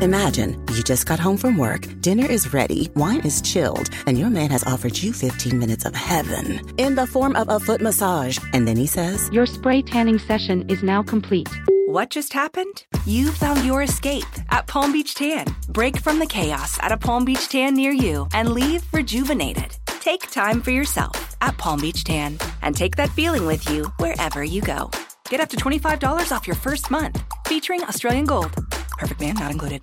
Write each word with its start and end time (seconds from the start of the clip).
Imagine 0.00 0.64
you 0.74 0.84
just 0.84 1.06
got 1.06 1.18
home 1.18 1.36
from 1.36 1.56
work, 1.56 1.88
dinner 2.00 2.24
is 2.24 2.52
ready, 2.54 2.88
wine 2.94 3.18
is 3.22 3.42
chilled, 3.42 3.90
and 4.06 4.16
your 4.16 4.30
man 4.30 4.48
has 4.48 4.62
offered 4.62 4.96
you 4.96 5.12
15 5.12 5.58
minutes 5.58 5.84
of 5.84 5.92
heaven 5.92 6.60
in 6.76 6.94
the 6.94 7.04
form 7.04 7.34
of 7.34 7.48
a 7.48 7.58
foot 7.58 7.80
massage. 7.80 8.38
And 8.52 8.68
then 8.68 8.76
he 8.76 8.86
says, 8.86 9.28
Your 9.32 9.44
spray 9.44 9.82
tanning 9.82 10.20
session 10.20 10.64
is 10.68 10.84
now 10.84 11.02
complete. 11.02 11.48
What 11.88 12.10
just 12.10 12.32
happened? 12.32 12.86
You 13.06 13.32
found 13.32 13.64
your 13.64 13.82
escape 13.82 14.24
at 14.50 14.68
Palm 14.68 14.92
Beach 14.92 15.16
Tan. 15.16 15.46
Break 15.70 15.98
from 15.98 16.20
the 16.20 16.26
chaos 16.26 16.78
at 16.80 16.92
a 16.92 16.96
Palm 16.96 17.24
Beach 17.24 17.48
Tan 17.48 17.74
near 17.74 17.90
you 17.90 18.28
and 18.32 18.52
leave 18.52 18.84
rejuvenated. 18.92 19.78
Take 19.98 20.30
time 20.30 20.62
for 20.62 20.70
yourself 20.70 21.34
at 21.40 21.58
Palm 21.58 21.80
Beach 21.80 22.04
Tan 22.04 22.38
and 22.62 22.76
take 22.76 22.94
that 22.94 23.10
feeling 23.10 23.46
with 23.46 23.68
you 23.68 23.86
wherever 23.96 24.44
you 24.44 24.62
go. 24.62 24.92
Get 25.28 25.40
up 25.40 25.48
to 25.48 25.56
$25 25.56 26.30
off 26.30 26.46
your 26.46 26.54
first 26.56 26.88
month 26.88 27.20
featuring 27.48 27.82
Australian 27.82 28.26
Gold. 28.26 28.54
Perfect 28.98 29.20
man 29.20 29.34
not 29.34 29.52
included. 29.52 29.82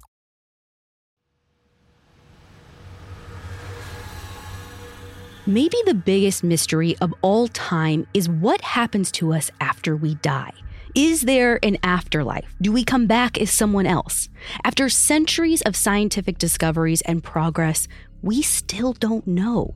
Maybe 5.48 5.77
the 5.85 5.94
biggest 5.94 6.44
mystery 6.44 6.98
of 7.02 7.13
all 7.21 7.48
time 7.48 8.07
is 8.13 8.27
what 8.27 8.62
happens 8.62 9.12
to 9.13 9.31
us 9.31 9.52
after 9.62 9.95
we 9.95 10.16
die. 10.16 10.52
Is 10.95 11.21
there 11.21 11.59
an 11.62 11.77
afterlife? 11.84 12.55
Do 12.62 12.71
we 12.71 12.84
come 12.84 13.05
back 13.05 13.38
as 13.38 13.52
someone 13.52 13.85
else? 13.85 14.27
After 14.63 14.90
centuries 14.90 15.62
of 15.62 15.76
scientific 15.76 16.40
discoveries 16.40 17.02
and 17.02 17.23
progress, 17.23 17.88
we 18.23 18.41
still 18.41 18.93
don't 18.93 19.27
know. 19.27 19.76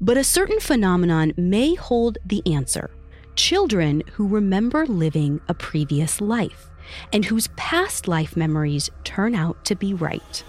But 0.00 0.18
a 0.18 0.24
certain 0.24 0.60
phenomenon 0.60 1.32
may 1.36 1.74
hold 1.74 2.18
the 2.24 2.42
answer 2.46 2.90
children 3.36 4.02
who 4.12 4.26
remember 4.26 4.86
living 4.86 5.40
a 5.46 5.54
previous 5.54 6.22
life 6.22 6.70
and 7.12 7.24
whose 7.24 7.48
past 7.56 8.08
life 8.08 8.36
memories 8.36 8.90
turn 9.04 9.34
out 9.34 9.64
to 9.64 9.74
be 9.74 9.94
right. 9.94 10.44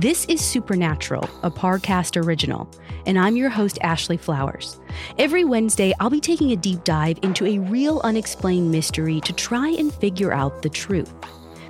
This 0.00 0.26
is 0.26 0.40
Supernatural, 0.40 1.28
a 1.42 1.50
Parcast 1.50 2.24
original, 2.24 2.70
and 3.04 3.18
I'm 3.18 3.34
your 3.34 3.50
host, 3.50 3.80
Ashley 3.82 4.16
Flowers. 4.16 4.78
Every 5.18 5.44
Wednesday, 5.44 5.92
I'll 5.98 6.10
be 6.10 6.20
taking 6.20 6.52
a 6.52 6.56
deep 6.56 6.84
dive 6.84 7.18
into 7.22 7.44
a 7.44 7.58
real 7.58 8.00
unexplained 8.04 8.70
mystery 8.70 9.20
to 9.22 9.32
try 9.32 9.68
and 9.70 9.92
figure 9.92 10.32
out 10.32 10.62
the 10.62 10.68
truth. 10.68 11.12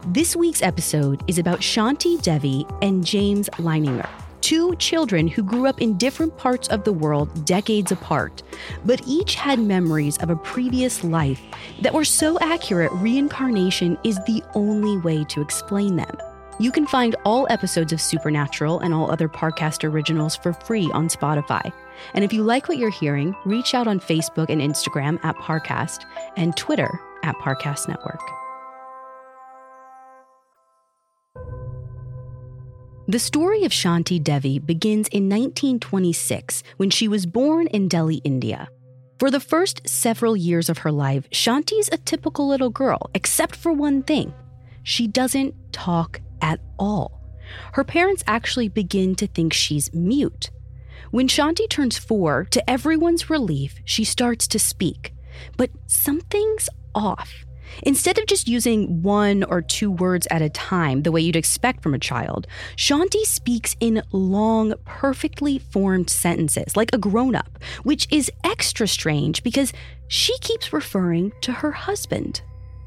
This 0.08 0.36
week's 0.36 0.60
episode 0.60 1.24
is 1.28 1.38
about 1.38 1.60
Shanti 1.60 2.20
Devi 2.20 2.66
and 2.82 3.02
James 3.02 3.48
Leininger, 3.54 4.06
two 4.42 4.76
children 4.76 5.26
who 5.26 5.42
grew 5.42 5.66
up 5.66 5.80
in 5.80 5.96
different 5.96 6.36
parts 6.36 6.68
of 6.68 6.84
the 6.84 6.92
world 6.92 7.46
decades 7.46 7.90
apart, 7.90 8.42
but 8.84 9.00
each 9.06 9.34
had 9.34 9.58
memories 9.58 10.18
of 10.18 10.28
a 10.28 10.36
previous 10.36 11.02
life 11.02 11.40
that 11.80 11.94
were 11.94 12.04
so 12.04 12.38
accurate 12.40 12.92
reincarnation 12.96 13.96
is 14.04 14.18
the 14.26 14.42
only 14.54 14.98
way 14.98 15.24
to 15.24 15.40
explain 15.40 15.96
them. 15.96 16.18
You 16.60 16.70
can 16.70 16.86
find 16.86 17.16
all 17.24 17.46
episodes 17.48 17.94
of 17.94 18.00
Supernatural 18.02 18.80
and 18.80 18.92
all 18.92 19.10
other 19.10 19.28
Parcast 19.28 19.84
originals 19.84 20.36
for 20.36 20.52
free 20.52 20.90
on 20.92 21.08
Spotify. 21.08 21.72
And 22.14 22.24
if 22.24 22.32
you 22.32 22.42
like 22.42 22.68
what 22.68 22.78
you're 22.78 22.90
hearing, 22.90 23.34
reach 23.44 23.74
out 23.74 23.86
on 23.86 24.00
Facebook 24.00 24.48
and 24.48 24.60
Instagram 24.60 25.22
at 25.24 25.36
Parcast 25.36 26.04
and 26.36 26.56
Twitter 26.56 27.00
at 27.22 27.36
Parcast 27.36 27.88
Network. 27.88 28.20
The 33.10 33.18
story 33.18 33.64
of 33.64 33.72
Shanti 33.72 34.22
Devi 34.22 34.58
begins 34.58 35.08
in 35.08 35.30
1926 35.30 36.62
when 36.76 36.90
she 36.90 37.08
was 37.08 37.24
born 37.24 37.66
in 37.68 37.88
Delhi, 37.88 38.16
India. 38.16 38.68
For 39.18 39.30
the 39.30 39.40
first 39.40 39.88
several 39.88 40.36
years 40.36 40.68
of 40.68 40.78
her 40.78 40.92
life, 40.92 41.28
Shanti's 41.30 41.88
a 41.90 41.96
typical 41.96 42.46
little 42.46 42.68
girl, 42.68 43.10
except 43.14 43.56
for 43.56 43.72
one 43.72 44.02
thing 44.02 44.34
she 44.82 45.06
doesn't 45.06 45.54
talk 45.72 46.20
at 46.42 46.60
all. 46.78 47.18
Her 47.72 47.82
parents 47.82 48.22
actually 48.26 48.68
begin 48.68 49.14
to 49.16 49.26
think 49.26 49.52
she's 49.52 49.92
mute. 49.94 50.50
When 51.10 51.28
Shanti 51.28 51.68
turns 51.68 51.96
four, 51.96 52.44
to 52.50 52.70
everyone's 52.70 53.30
relief, 53.30 53.80
she 53.84 54.04
starts 54.04 54.46
to 54.48 54.58
speak. 54.58 55.14
But 55.56 55.70
something's 55.86 56.68
off. 56.94 57.46
Instead 57.82 58.18
of 58.18 58.26
just 58.26 58.48
using 58.48 59.02
one 59.02 59.44
or 59.44 59.62
two 59.62 59.90
words 59.90 60.26
at 60.30 60.42
a 60.42 60.48
time, 60.48 61.02
the 61.02 61.12
way 61.12 61.20
you'd 61.20 61.36
expect 61.36 61.82
from 61.82 61.94
a 61.94 61.98
child, 61.98 62.46
Shanti 62.76 63.24
speaks 63.24 63.76
in 63.80 64.02
long, 64.12 64.74
perfectly 64.84 65.58
formed 65.58 66.10
sentences, 66.10 66.76
like 66.76 66.90
a 66.92 66.98
grown 66.98 67.34
up, 67.34 67.58
which 67.84 68.06
is 68.10 68.30
extra 68.44 68.88
strange 68.88 69.42
because 69.42 69.72
she 70.08 70.36
keeps 70.38 70.72
referring 70.72 71.32
to 71.42 71.52
her 71.52 71.72
husband. 71.72 72.42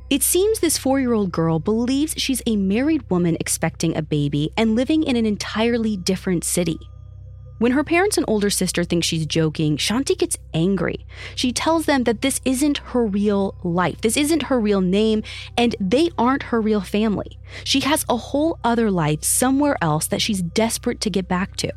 It 0.09 0.23
seems 0.23 0.59
this 0.59 0.77
four 0.77 0.99
year 0.99 1.13
old 1.13 1.31
girl 1.31 1.57
believes 1.59 2.15
she's 2.17 2.41
a 2.45 2.57
married 2.57 3.09
woman 3.09 3.37
expecting 3.39 3.95
a 3.95 4.01
baby 4.01 4.51
and 4.57 4.75
living 4.75 5.03
in 5.03 5.15
an 5.15 5.25
entirely 5.25 5.95
different 5.95 6.43
city. 6.43 6.79
When 7.61 7.73
her 7.73 7.83
parents 7.83 8.17
and 8.17 8.25
older 8.27 8.49
sister 8.49 8.83
think 8.83 9.03
she's 9.03 9.27
joking, 9.27 9.77
Shanti 9.77 10.17
gets 10.17 10.35
angry. 10.51 11.05
She 11.35 11.53
tells 11.53 11.85
them 11.85 12.05
that 12.05 12.23
this 12.23 12.41
isn't 12.43 12.79
her 12.79 13.05
real 13.05 13.53
life, 13.63 14.01
this 14.01 14.17
isn't 14.17 14.41
her 14.41 14.59
real 14.59 14.81
name, 14.81 15.21
and 15.55 15.75
they 15.79 16.09
aren't 16.17 16.41
her 16.41 16.59
real 16.59 16.81
family. 16.81 17.37
She 17.63 17.81
has 17.81 18.03
a 18.09 18.17
whole 18.17 18.57
other 18.63 18.89
life 18.89 19.23
somewhere 19.23 19.77
else 19.79 20.07
that 20.07 20.23
she's 20.23 20.41
desperate 20.41 21.01
to 21.01 21.11
get 21.11 21.27
back 21.27 21.55
to. 21.57 21.71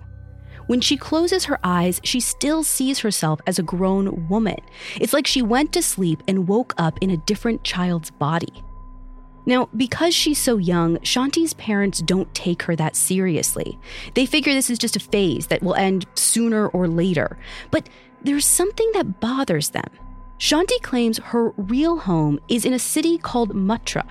When 0.69 0.81
she 0.81 0.97
closes 0.97 1.45
her 1.45 1.59
eyes, 1.63 2.01
she 2.03 2.19
still 2.19 2.65
sees 2.65 3.01
herself 3.01 3.43
as 3.47 3.59
a 3.59 3.63
grown 3.63 4.27
woman. 4.31 4.57
It's 4.99 5.13
like 5.13 5.27
she 5.27 5.43
went 5.43 5.75
to 5.75 5.83
sleep 5.83 6.23
and 6.27 6.49
woke 6.49 6.73
up 6.79 6.97
in 7.03 7.11
a 7.11 7.19
different 7.27 7.63
child's 7.63 8.11
body. 8.11 8.55
Now, 9.47 9.69
because 9.77 10.15
she's 10.15 10.39
so 10.39 10.57
young, 10.57 10.97
Shanti's 10.99 11.55
parents 11.55 12.01
don't 12.01 12.33
take 12.35 12.63
her 12.63 12.75
that 12.77 12.97
seriously. 12.97 13.79
They 14.15 14.27
figure 14.27 14.53
this 14.53 14.71
is 14.71 14.79
just 14.79 14.97
a 14.97 15.01
phase 15.01 15.49
that 15.49 15.63
will 15.63 15.75
end 15.75 16.07
sooner 16.15 16.69
or 16.69 16.89
later. 16.89 17.39
But 17.71 17.89
there's 18.23 18.47
something 18.47 18.91
that 18.95 19.21
bothers 19.21 19.71
them. 19.71 19.91
Shanti 20.39 20.81
claims 20.83 21.19
her 21.19 21.51
real 21.57 21.99
home 21.99 22.41
is 22.49 22.65
in 22.65 22.73
a 22.73 22.79
city 22.79 23.19
called 23.19 23.55
Mathura. 23.55 24.07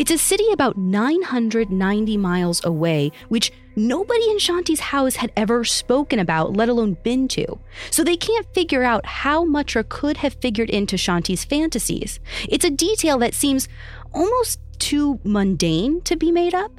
It's 0.00 0.10
a 0.10 0.16
city 0.16 0.50
about 0.50 0.78
990 0.78 2.16
miles 2.16 2.64
away, 2.64 3.12
which 3.28 3.52
nobody 3.76 4.30
in 4.30 4.38
Shanti's 4.38 4.80
house 4.80 5.16
had 5.16 5.30
ever 5.36 5.62
spoken 5.62 6.18
about, 6.18 6.54
let 6.54 6.70
alone 6.70 6.96
been 7.02 7.28
to. 7.28 7.60
So 7.90 8.02
they 8.02 8.16
can't 8.16 8.46
figure 8.54 8.82
out 8.82 9.04
how 9.04 9.44
Mathura 9.44 9.86
could 9.86 10.16
have 10.16 10.32
figured 10.40 10.70
into 10.70 10.96
Shanti's 10.96 11.44
fantasies. 11.44 12.18
It's 12.48 12.64
a 12.64 12.70
detail 12.70 13.18
that 13.18 13.34
seems 13.34 13.68
almost 14.14 14.58
too 14.78 15.20
mundane 15.22 16.00
to 16.04 16.16
be 16.16 16.32
made 16.32 16.54
up. 16.54 16.72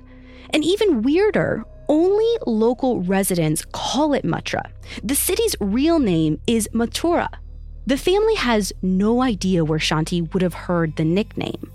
And 0.49 0.63
even 0.63 1.03
weirder, 1.03 1.63
only 1.89 2.39
local 2.47 3.03
residents 3.03 3.63
call 3.71 4.15
it 4.15 4.25
Mathura. 4.25 4.71
The 5.03 5.13
city's 5.13 5.55
real 5.59 5.99
name 5.99 6.41
is 6.47 6.67
Mathura. 6.73 7.29
The 7.85 7.97
family 7.97 8.35
has 8.37 8.73
no 8.81 9.21
idea 9.21 9.63
where 9.63 9.77
Shanti 9.77 10.33
would 10.33 10.41
have 10.41 10.55
heard 10.55 10.95
the 10.95 11.05
nickname. 11.05 11.71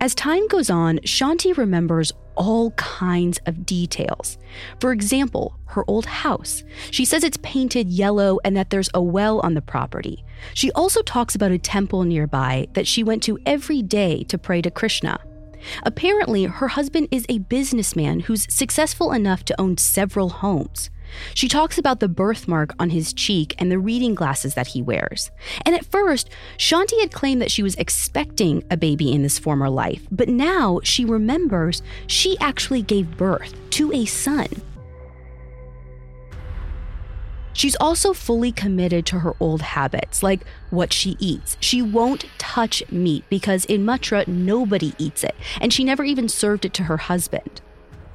As 0.00 0.14
time 0.14 0.46
goes 0.46 0.70
on, 0.70 0.98
Shanti 0.98 1.56
remembers 1.56 2.12
all 2.36 2.70
kinds 2.72 3.40
of 3.46 3.66
details. 3.66 4.38
For 4.80 4.92
example, 4.92 5.58
her 5.66 5.84
old 5.88 6.06
house. 6.06 6.62
She 6.92 7.04
says 7.04 7.24
it's 7.24 7.38
painted 7.42 7.88
yellow 7.88 8.38
and 8.44 8.56
that 8.56 8.70
there's 8.70 8.90
a 8.94 9.02
well 9.02 9.40
on 9.40 9.54
the 9.54 9.60
property. 9.60 10.24
She 10.54 10.70
also 10.72 11.02
talks 11.02 11.34
about 11.34 11.50
a 11.50 11.58
temple 11.58 12.04
nearby 12.04 12.68
that 12.74 12.86
she 12.86 13.02
went 13.02 13.24
to 13.24 13.40
every 13.44 13.82
day 13.82 14.22
to 14.24 14.38
pray 14.38 14.62
to 14.62 14.70
Krishna. 14.70 15.18
Apparently, 15.82 16.44
her 16.44 16.68
husband 16.68 17.08
is 17.10 17.26
a 17.28 17.38
businessman 17.38 18.20
who's 18.20 18.46
successful 18.48 19.10
enough 19.12 19.44
to 19.46 19.60
own 19.60 19.76
several 19.76 20.28
homes. 20.28 20.90
She 21.34 21.48
talks 21.48 21.78
about 21.78 22.00
the 22.00 22.08
birthmark 22.08 22.74
on 22.78 22.90
his 22.90 23.12
cheek 23.12 23.54
and 23.58 23.70
the 23.70 23.78
reading 23.78 24.14
glasses 24.14 24.54
that 24.54 24.68
he 24.68 24.82
wears. 24.82 25.30
And 25.64 25.74
at 25.74 25.84
first, 25.84 26.30
Shanti 26.56 27.00
had 27.00 27.12
claimed 27.12 27.42
that 27.42 27.50
she 27.50 27.62
was 27.62 27.74
expecting 27.76 28.64
a 28.70 28.76
baby 28.76 29.12
in 29.12 29.22
this 29.22 29.38
former 29.38 29.68
life, 29.68 30.06
but 30.10 30.28
now 30.28 30.80
she 30.82 31.04
remembers 31.04 31.82
she 32.06 32.36
actually 32.40 32.82
gave 32.82 33.16
birth 33.16 33.54
to 33.70 33.92
a 33.92 34.04
son. 34.04 34.48
She's 37.58 37.76
also 37.80 38.12
fully 38.12 38.52
committed 38.52 39.04
to 39.06 39.18
her 39.18 39.34
old 39.40 39.62
habits, 39.62 40.22
like 40.22 40.46
what 40.70 40.92
she 40.92 41.16
eats. 41.18 41.56
She 41.58 41.82
won't 41.82 42.24
touch 42.38 42.84
meat 42.92 43.24
because 43.28 43.64
in 43.64 43.84
Mathura, 43.84 44.28
nobody 44.28 44.94
eats 44.96 45.24
it, 45.24 45.34
and 45.60 45.72
she 45.72 45.82
never 45.82 46.04
even 46.04 46.28
served 46.28 46.64
it 46.64 46.72
to 46.74 46.84
her 46.84 46.98
husband. 46.98 47.60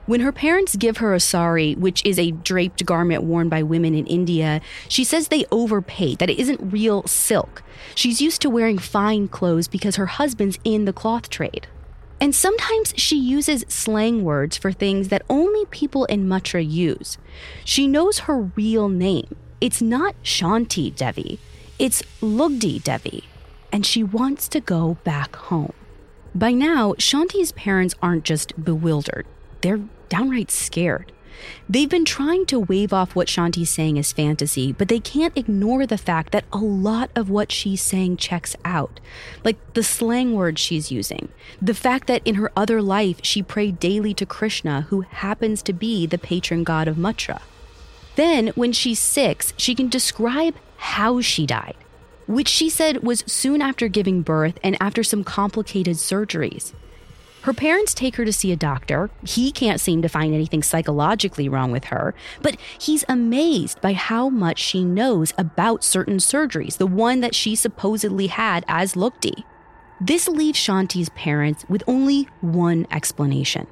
When 0.06 0.20
her 0.20 0.34
parents 0.34 0.76
give 0.76 0.98
her 0.98 1.14
a 1.14 1.20
sari, 1.20 1.76
which 1.76 2.06
is 2.06 2.20
a 2.20 2.32
draped 2.32 2.86
garment 2.86 3.24
worn 3.24 3.48
by 3.48 3.64
women 3.64 3.96
in 3.96 4.06
India, 4.06 4.60
she 4.90 5.06
says 5.06 5.30
they 5.30 5.46
overpaid, 5.50 6.20
that 6.20 6.30
it 6.30 6.40
isn't 6.40 6.74
real 6.74 7.04
silk. 7.08 7.64
She's 7.96 8.22
used 8.22 8.42
to 8.42 8.50
wearing 8.50 8.78
fine 8.78 9.30
clothes 9.30 9.70
because 9.70 9.96
her 9.96 10.08
husband's 10.08 10.60
in 10.66 10.84
the 10.84 10.92
cloth 10.92 11.30
trade. 11.30 11.68
And 12.20 12.36
sometimes 12.36 12.94
she 12.98 13.18
uses 13.18 13.66
slang 13.70 14.24
words 14.24 14.58
for 14.58 14.72
things 14.72 15.08
that 15.08 15.24
only 15.30 15.66
people 15.68 16.06
in 16.06 16.28
Mathura 16.28 16.70
use. 16.70 17.18
She 17.64 17.88
knows 17.88 18.20
her 18.20 18.52
real 18.56 18.90
name. 18.90 19.36
It's 19.62 19.82
not 19.82 20.16
Shanti 20.24 20.94
Devi, 20.94 21.40
it's 21.80 22.02
Lugdi 22.22 22.84
Devi. 22.84 23.24
And 23.72 23.86
she 23.86 24.04
wants 24.04 24.48
to 24.50 24.60
go 24.60 24.98
back 25.04 25.36
home. 25.36 25.74
By 26.36 26.52
now, 26.52 26.94
Shanti's 26.94 27.54
parents 27.54 27.96
aren't 28.02 28.24
just 28.24 28.62
bewildered, 28.64 29.26
they're 29.64 29.82
downright 30.10 30.52
scared. 30.52 31.12
They've 31.68 31.90
been 31.90 32.06
trying 32.06 32.46
to 32.48 32.60
wave 32.60 32.94
off 32.94 33.16
what 33.16 33.28
Shanti's 33.28 33.70
saying 33.70 33.98
as 33.98 34.14
fantasy, 34.14 34.72
but 34.72 34.88
they 34.88 35.00
can't 35.00 35.36
ignore 35.38 35.86
the 35.86 35.98
fact 35.98 36.32
that 36.32 36.46
a 36.54 36.58
lot 36.58 37.10
of 37.16 37.30
what 37.30 37.52
she's 37.52 37.82
saying 37.82 38.18
checks 38.18 38.56
out. 38.64 39.00
Like 39.44 39.58
the 39.74 39.84
slang 39.84 40.34
words 40.34 40.62
she's 40.62 40.92
using, 40.92 41.30
the 41.62 41.74
fact 41.74 42.08
that 42.08 42.22
in 42.26 42.36
her 42.36 42.52
other 42.56 42.82
life 42.82 43.20
she 43.24 43.42
prayed 43.42 43.80
daily 43.80 44.14
to 44.14 44.26
Krishna, 44.26 44.82
who 44.90 45.02
happens 45.02 45.62
to 45.64 45.74
be 45.74 46.06
the 46.06 46.18
patron 46.18 46.64
god 46.64 46.88
of 46.88 46.98
Mathura. 46.98 47.42
Then, 48.16 48.50
when 48.50 48.72
she's 48.72 49.00
six, 49.00 49.54
she 49.58 49.74
can 49.74 49.90
describe 49.90 50.56
how 50.78 51.20
she 51.20 51.48
died, 51.48 51.76
which 52.28 52.48
she 52.48 52.70
said 52.70 53.02
was 53.02 53.24
soon 53.26 53.62
after 53.62 53.88
giving 53.88 54.22
birth 54.22 54.60
and 54.64 54.78
after 54.80 55.04
some 55.04 55.24
complicated 55.24 55.96
surgeries. 55.96 56.74
Her 57.44 57.54
parents 57.54 57.94
take 57.94 58.16
her 58.16 58.26
to 58.26 58.34
see 58.34 58.52
a 58.52 58.58
doctor. 58.58 59.10
He 59.26 59.52
can't 59.52 59.80
seem 59.80 60.02
to 60.02 60.10
find 60.10 60.34
anything 60.34 60.64
psychologically 60.64 61.48
wrong 61.50 61.72
with 61.72 61.86
her, 61.86 62.16
but 62.42 62.58
he's 62.80 63.04
amazed 63.08 63.82
by 63.82 63.94
how 63.94 64.30
much 64.30 64.60
she 64.60 64.84
knows 64.84 65.34
about 65.38 65.84
certain 65.84 66.18
surgeries, 66.18 66.78
the 66.78 66.88
one 66.88 67.20
that 67.20 67.36
she 67.36 67.56
supposedly 67.56 68.28
had 68.28 68.64
as 68.68 68.94
Lugdi. 68.94 69.44
This 70.00 70.28
leaves 70.28 70.58
Shanti's 70.58 71.10
parents 71.10 71.66
with 71.70 71.84
only 71.88 72.28
one 72.42 72.88
explanation 72.92 73.68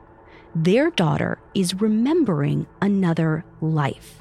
their 0.53 0.91
daughter 0.91 1.39
is 1.53 1.79
remembering 1.79 2.67
another 2.81 3.45
life. 3.61 4.20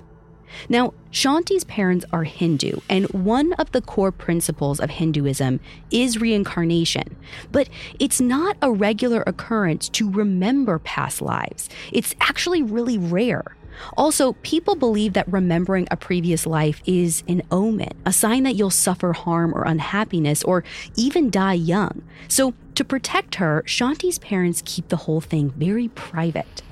Now, 0.69 0.95
Shanti's 1.11 1.65
parents 1.65 2.05
are 2.13 2.25
Hindu, 2.25 2.81
and 2.89 3.07
one 3.11 3.53
of 3.55 3.73
the 3.73 3.81
core 3.81 4.13
principles 4.13 4.81
of 4.81 4.91
Hinduism 4.91 5.61
is 5.91 6.21
reincarnation. 6.21 7.17
But 7.51 7.69
it's 7.99 8.21
not 8.21 8.57
a 8.63 8.71
regular 8.71 9.23
occurrence 9.27 9.89
to 9.91 10.11
remember 10.11 10.79
past 10.79 11.21
lives, 11.21 11.69
it's 11.93 12.15
actually 12.21 12.63
really 12.63 12.99
rare. 12.99 13.57
Also, 13.97 14.35
people 14.43 14.75
believe 14.75 15.15
that 15.15 15.31
remembering 15.33 15.87
a 15.91 15.97
previous 15.97 16.47
life 16.47 16.83
is 16.85 17.23
an 17.29 17.43
omen, 17.51 17.93
a 18.05 18.13
sign 18.13 18.43
that 18.43 18.55
you'll 18.55 18.71
suffer 18.71 19.13
harm 19.13 19.55
or 19.55 19.65
unhappiness 19.65 20.43
or 20.43 20.65
even 20.97 21.31
die 21.31 21.55
young. 21.55 22.03
So, 22.29 22.55
to 22.75 22.85
protect 22.85 23.37
her, 23.37 23.63
Shanti's 23.67 24.19
parents 24.19 24.63
keep 24.65 24.89
the 24.89 24.97
whole 24.97 25.21
thing 25.21 25.51
very 25.51 25.89
private. 25.89 26.63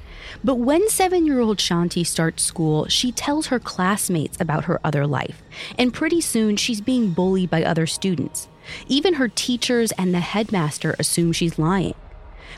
But 0.42 0.56
when 0.56 0.88
seven 0.88 1.26
year 1.26 1.40
old 1.40 1.58
Shanti 1.58 2.06
starts 2.06 2.42
school, 2.42 2.86
she 2.86 3.12
tells 3.12 3.48
her 3.48 3.58
classmates 3.58 4.40
about 4.40 4.64
her 4.64 4.80
other 4.84 5.06
life. 5.06 5.42
And 5.78 5.92
pretty 5.92 6.20
soon, 6.20 6.56
she's 6.56 6.80
being 6.80 7.10
bullied 7.10 7.50
by 7.50 7.64
other 7.64 7.86
students. 7.86 8.48
Even 8.86 9.14
her 9.14 9.28
teachers 9.28 9.92
and 9.92 10.14
the 10.14 10.20
headmaster 10.20 10.94
assume 10.98 11.32
she's 11.32 11.58
lying. 11.58 11.94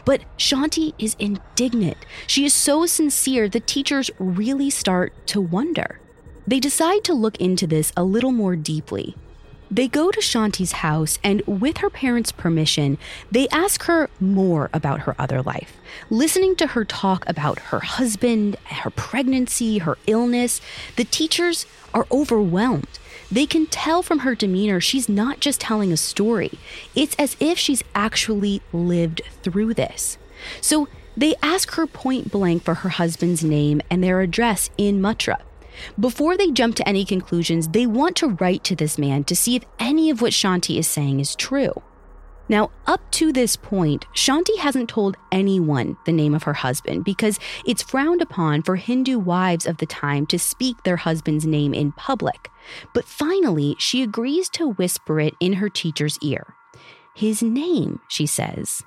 But 0.05 0.23
Shanti 0.39 0.95
is 0.99 1.17
indignant. 1.19 1.99
She 2.27 2.45
is 2.45 2.55
so 2.55 2.87
sincere, 2.87 3.49
the 3.49 3.61
teachers 3.61 4.11
really 4.19 4.71
start 4.71 5.13
to 5.29 5.41
wonder. 5.41 6.01
They 6.47 6.61
decide 6.61 7.05
to 7.05 7.15
look 7.15 7.37
into 7.41 7.67
this 7.67 7.93
a 7.97 8.05
little 8.05 8.33
more 8.33 8.57
deeply. 8.57 9.15
They 9.71 9.87
go 9.87 10.11
to 10.11 10.21
Shanti's 10.21 10.73
house, 10.73 11.21
and 11.23 11.43
with 11.47 11.79
her 11.79 11.91
parents' 11.91 12.33
permission, 12.33 12.99
they 13.31 13.47
ask 13.49 13.85
her 13.85 14.11
more 14.19 14.69
about 14.73 15.01
her 15.01 15.15
other 15.17 15.43
life. 15.43 15.77
Listening 16.11 16.57
to 16.57 16.69
her 16.69 16.85
talk 16.85 17.29
about 17.29 17.61
her 17.61 17.79
husband, 17.79 18.57
her 18.65 18.91
pregnancy, 18.91 19.79
her 19.79 19.97
illness, 20.09 20.61
the 20.97 21.05
teachers 21.05 21.67
are 21.95 22.07
overwhelmed. 22.11 22.99
They 23.31 23.47
can 23.47 23.67
tell 23.67 24.03
from 24.03 24.21
her 24.21 24.35
demeanor 24.35 24.81
she's 24.81 25.09
not 25.09 25.39
just 25.39 25.61
telling 25.61 25.93
a 25.93 25.97
story, 25.97 26.59
it's 26.97 27.15
as 27.17 27.37
if 27.39 27.57
she's 27.57 27.85
actually 27.95 28.63
lived 28.73 29.23
through 29.43 29.75
this. 29.75 30.19
So 30.61 30.89
they 31.17 31.37
ask 31.43 31.73
her 31.73 31.87
point 31.87 32.33
blank 32.33 32.65
for 32.65 32.75
her 32.75 32.89
husband's 32.89 33.45
name 33.45 33.83
and 33.89 34.03
their 34.03 34.21
address 34.21 34.71
in 34.77 35.01
Mathura. 35.01 35.41
Before 35.99 36.37
they 36.37 36.51
jump 36.51 36.77
to 36.77 36.89
any 36.89 37.05
conclusions, 37.05 37.69
they 37.69 37.87
want 37.87 38.17
to 38.17 38.29
write 38.29 38.65
to 38.65 38.77
this 38.77 38.99
man 38.99 39.25
to 39.25 39.37
see 39.37 39.57
if 39.57 39.65
any 39.79 40.11
of 40.11 40.21
what 40.21 40.33
Shanti 40.33 40.79
is 40.79 40.89
saying 40.89 41.21
is 41.21 41.35
true. 41.35 41.83
Now, 42.51 42.73
up 42.89 43.01
to 43.13 43.33
this 43.33 43.55
point, 43.55 44.07
Shanti 44.13 44.59
hasn't 44.59 44.89
told 44.89 45.17
anyone 45.31 45.97
the 46.05 46.11
name 46.11 46.35
of 46.35 46.43
her 46.43 46.53
husband 46.53 47.05
because 47.05 47.39
it's 47.65 47.81
frowned 47.81 48.21
upon 48.21 48.63
for 48.63 48.75
Hindu 48.75 49.21
wives 49.21 49.67
of 49.67 49.77
the 49.77 49.87
time 49.87 50.27
to 50.27 50.39
speak 50.39 50.83
their 50.83 50.97
husband's 50.97 51.47
name 51.47 51.73
in 51.73 51.93
public. 51.93 52.51
But 52.93 53.05
finally, 53.05 53.77
she 53.79 54.03
agrees 54.03 54.49
to 54.51 54.71
whisper 54.71 55.21
it 55.21 55.35
in 55.39 55.55
her 55.55 55.69
teacher's 55.69 56.19
ear. 56.23 56.55
His 57.15 57.41
name, 57.41 58.01
she 58.09 58.27
says, 58.27 58.83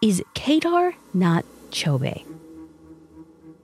is 0.00 0.24
Kedar 0.32 0.94
Nath 1.12 1.44
Chaube. 1.70 2.24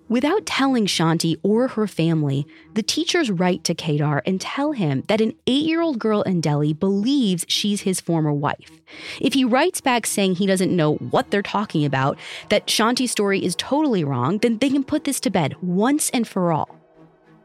Without 0.08 0.46
telling 0.46 0.86
Shanti 0.86 1.36
or 1.42 1.68
her 1.68 1.86
family, 1.86 2.46
the 2.72 2.82
teachers 2.82 3.30
write 3.30 3.62
to 3.64 3.74
Kedar 3.74 4.22
and 4.24 4.40
tell 4.40 4.72
him 4.72 5.04
that 5.08 5.20
an 5.20 5.34
eight 5.46 5.66
year 5.66 5.82
old 5.82 5.98
girl 5.98 6.22
in 6.22 6.40
Delhi 6.40 6.72
believes 6.72 7.44
she's 7.46 7.82
his 7.82 8.00
former 8.00 8.32
wife. 8.32 8.80
If 9.20 9.34
he 9.34 9.44
writes 9.44 9.82
back 9.82 10.06
saying 10.06 10.36
he 10.36 10.46
doesn't 10.46 10.74
know 10.74 10.94
what 10.94 11.30
they're 11.30 11.42
talking 11.42 11.84
about, 11.84 12.18
that 12.48 12.68
Shanti's 12.68 13.10
story 13.10 13.44
is 13.44 13.54
totally 13.56 14.02
wrong, 14.02 14.38
then 14.38 14.56
they 14.58 14.70
can 14.70 14.82
put 14.82 15.04
this 15.04 15.20
to 15.20 15.30
bed 15.30 15.56
once 15.60 16.08
and 16.10 16.26
for 16.26 16.52
all. 16.52 16.74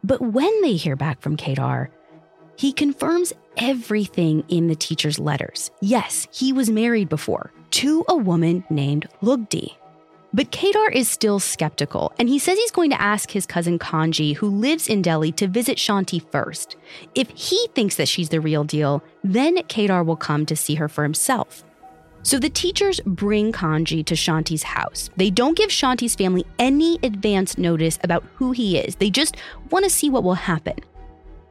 But 0.02 0.22
when 0.22 0.62
they 0.62 0.76
hear 0.76 0.96
back 0.96 1.22
from 1.22 1.36
Kedar, 1.36 1.90
he 2.56 2.72
confirms 2.72 3.34
everything 3.58 4.44
in 4.48 4.68
the 4.68 4.76
teacher's 4.76 5.20
letters. 5.20 5.70
Yes, 5.82 6.28
he 6.32 6.54
was 6.54 6.70
married 6.70 7.10
before 7.10 7.52
to 7.72 8.06
a 8.08 8.16
woman 8.16 8.64
named 8.70 9.08
Lugdi. 9.22 9.76
But 10.34 10.50
Kedar 10.50 10.90
is 10.90 11.08
still 11.08 11.40
skeptical, 11.40 12.12
and 12.18 12.28
he 12.28 12.40
says 12.40 12.58
he's 12.58 12.72
going 12.72 12.90
to 12.90 13.02
ask 13.02 13.30
his 13.30 13.46
cousin 13.46 13.78
Kanji, 13.78 14.36
who 14.36 14.50
lives 14.50 14.88
in 14.88 15.04
Delhi, 15.04 15.32
to 15.34 15.48
visit 15.48 15.78
Shanti 15.78 16.20
first. 16.32 16.76
If 17.14 17.30
he 17.36 17.68
thinks 17.76 17.98
that 17.98 18.08
she's 18.08 18.30
the 18.30 18.42
real 18.42 18.64
deal, 18.64 19.04
then 19.24 19.62
Kedar 19.68 20.04
will 20.04 20.16
come 20.16 20.46
to 20.48 20.56
see 20.56 20.76
her 20.76 20.90
for 20.90 21.04
himself. 21.04 21.64
So 22.24 22.40
the 22.40 22.50
teachers 22.50 23.00
bring 23.06 23.52
Kanji 23.52 24.04
to 24.06 24.16
Shanti's 24.16 24.64
house. 24.64 25.10
They 25.18 25.30
don't 25.30 25.58
give 25.58 25.70
Shanti's 25.70 26.16
family 26.16 26.46
any 26.58 26.98
advance 27.04 27.58
notice 27.58 28.00
about 28.02 28.24
who 28.36 28.54
he 28.54 28.78
is, 28.78 28.96
they 28.96 29.12
just 29.12 29.36
want 29.70 29.84
to 29.84 29.92
see 29.92 30.10
what 30.10 30.24
will 30.24 30.34
happen. 30.34 30.78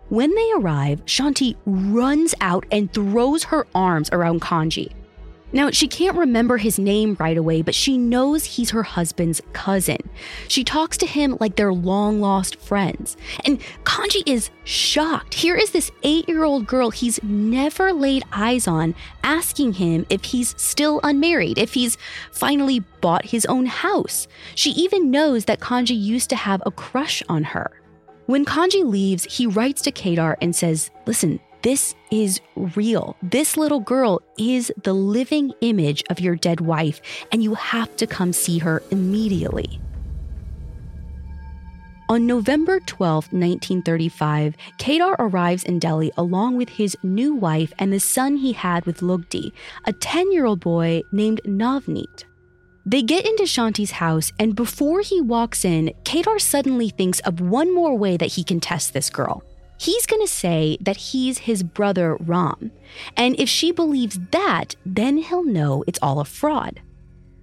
When 0.09 0.35
they 0.35 0.51
arrive, 0.57 1.05
Shanti 1.05 1.57
runs 1.67 2.35
out 2.41 2.67
and 2.73 2.93
throws 2.93 3.45
her 3.45 3.67
arms 3.75 4.11
around 4.13 4.41
Kanji. 4.41 4.93
Now, 5.53 5.71
she 5.71 5.87
can't 5.87 6.17
remember 6.17 6.57
his 6.57 6.79
name 6.79 7.17
right 7.21 7.37
away, 7.37 7.63
but 7.63 7.75
she 7.75 7.99
knows 7.99 8.45
he's 8.45 8.71
her 8.71 8.83
husband's 8.83 9.43
cousin. 9.53 9.99
She 10.49 10.65
talks 10.65 10.97
to 10.99 11.07
him 11.07 11.37
like 11.41 11.57
they're 11.57 11.75
long 11.75 12.21
lost 12.21 12.57
friends. 12.57 13.17
And 13.45 13.61
Kanji 13.85 14.23
is 14.27 14.51
shocked. 14.65 15.35
Here 15.35 15.57
is 15.57 15.71
this 15.71 15.91
eight 16.03 16.29
year 16.29 16.45
old 16.45 16.67
girl 16.67 16.91
he's 16.91 17.23
never 17.23 17.93
laid 17.93 18.25
eyes 18.33 18.67
on 18.67 18.95
asking 19.23 19.75
him 19.75 20.07
if 20.09 20.25
he's 20.25 20.55
still 20.61 21.01
unmarried, 21.03 21.59
if 21.59 21.75
he's 21.75 21.99
finally 22.31 22.81
bought 23.01 23.27
his 23.27 23.45
own 23.47 23.67
house. 23.67 24.27
She 24.55 24.71
even 24.71 25.11
knows 25.11 25.45
that 25.45 25.61
Kanji 25.61 26.01
used 26.01 26.31
to 26.31 26.37
have 26.37 26.63
a 26.65 26.71
crush 26.71 27.23
on 27.29 27.45
her. 27.45 27.83
When 28.27 28.45
Kanji 28.45 28.85
leaves, 28.85 29.25
he 29.25 29.47
writes 29.47 29.83
to 29.83 29.93
Kedar 29.93 30.39
and 30.41 30.55
says, 30.55 30.91
Listen, 31.07 31.41
this 31.63 31.95
is 32.11 32.41
real. 32.57 33.17
This 33.23 33.57
little 33.57 33.81
girl 33.81 34.21
is 34.37 34.73
the 34.83 34.93
living 34.93 35.53
image 35.61 36.03
of 36.11 36.19
your 36.19 36.35
dead 36.35 36.61
wife, 36.61 37.01
and 37.31 37.43
you 37.43 37.55
have 37.55 37.95
to 37.97 38.07
come 38.07 38.33
see 38.33 38.59
her 38.59 38.83
immediately. 38.91 39.81
On 42.09 42.27
November 42.27 42.81
12, 42.81 43.33
1935, 43.33 44.57
Kedar 44.79 45.15
arrives 45.19 45.63
in 45.63 45.79
Delhi 45.79 46.11
along 46.19 46.57
with 46.57 46.69
his 46.69 46.97
new 47.03 47.33
wife 47.35 47.73
and 47.79 47.93
the 47.93 48.01
son 48.01 48.37
he 48.37 48.53
had 48.53 48.85
with 48.85 49.01
Lugdi, 49.01 49.53
a 49.85 49.93
10 49.93 50.33
year 50.33 50.45
old 50.45 50.61
boy 50.61 51.03
named 51.13 51.41
Navneet. 51.47 52.25
They 52.85 53.03
get 53.03 53.25
into 53.25 53.45
Shanti's 53.45 53.93
house, 53.93 54.33
and 54.41 54.57
before 54.57 55.01
he 55.01 55.21
walks 55.21 55.65
in, 55.65 55.93
Kedar 56.05 56.41
suddenly 56.41 56.91
thinks 56.91 57.21
of 57.21 57.41
one 57.41 57.73
more 57.73 57.97
way 57.97 58.17
that 58.17 58.33
he 58.33 58.43
can 58.43 58.59
test 58.59 58.93
this 58.93 59.09
girl 59.09 59.45
he's 59.83 60.07
going 60.07 60.23
to 60.23 60.33
say 60.33 60.79
that 60.81 60.97
he's 60.97 61.39
his 61.39 61.63
brother 61.63 62.17
Ram. 62.17 62.73
And 63.17 63.39
if 63.39 63.49
she 63.49 63.73
believes 63.73 64.19
that, 64.31 64.77
then 64.87 65.19
he'll 65.19 65.45
know 65.45 65.85
it's 65.87 65.99
all 66.03 66.21
a 66.21 66.25
fraud. 66.25 66.81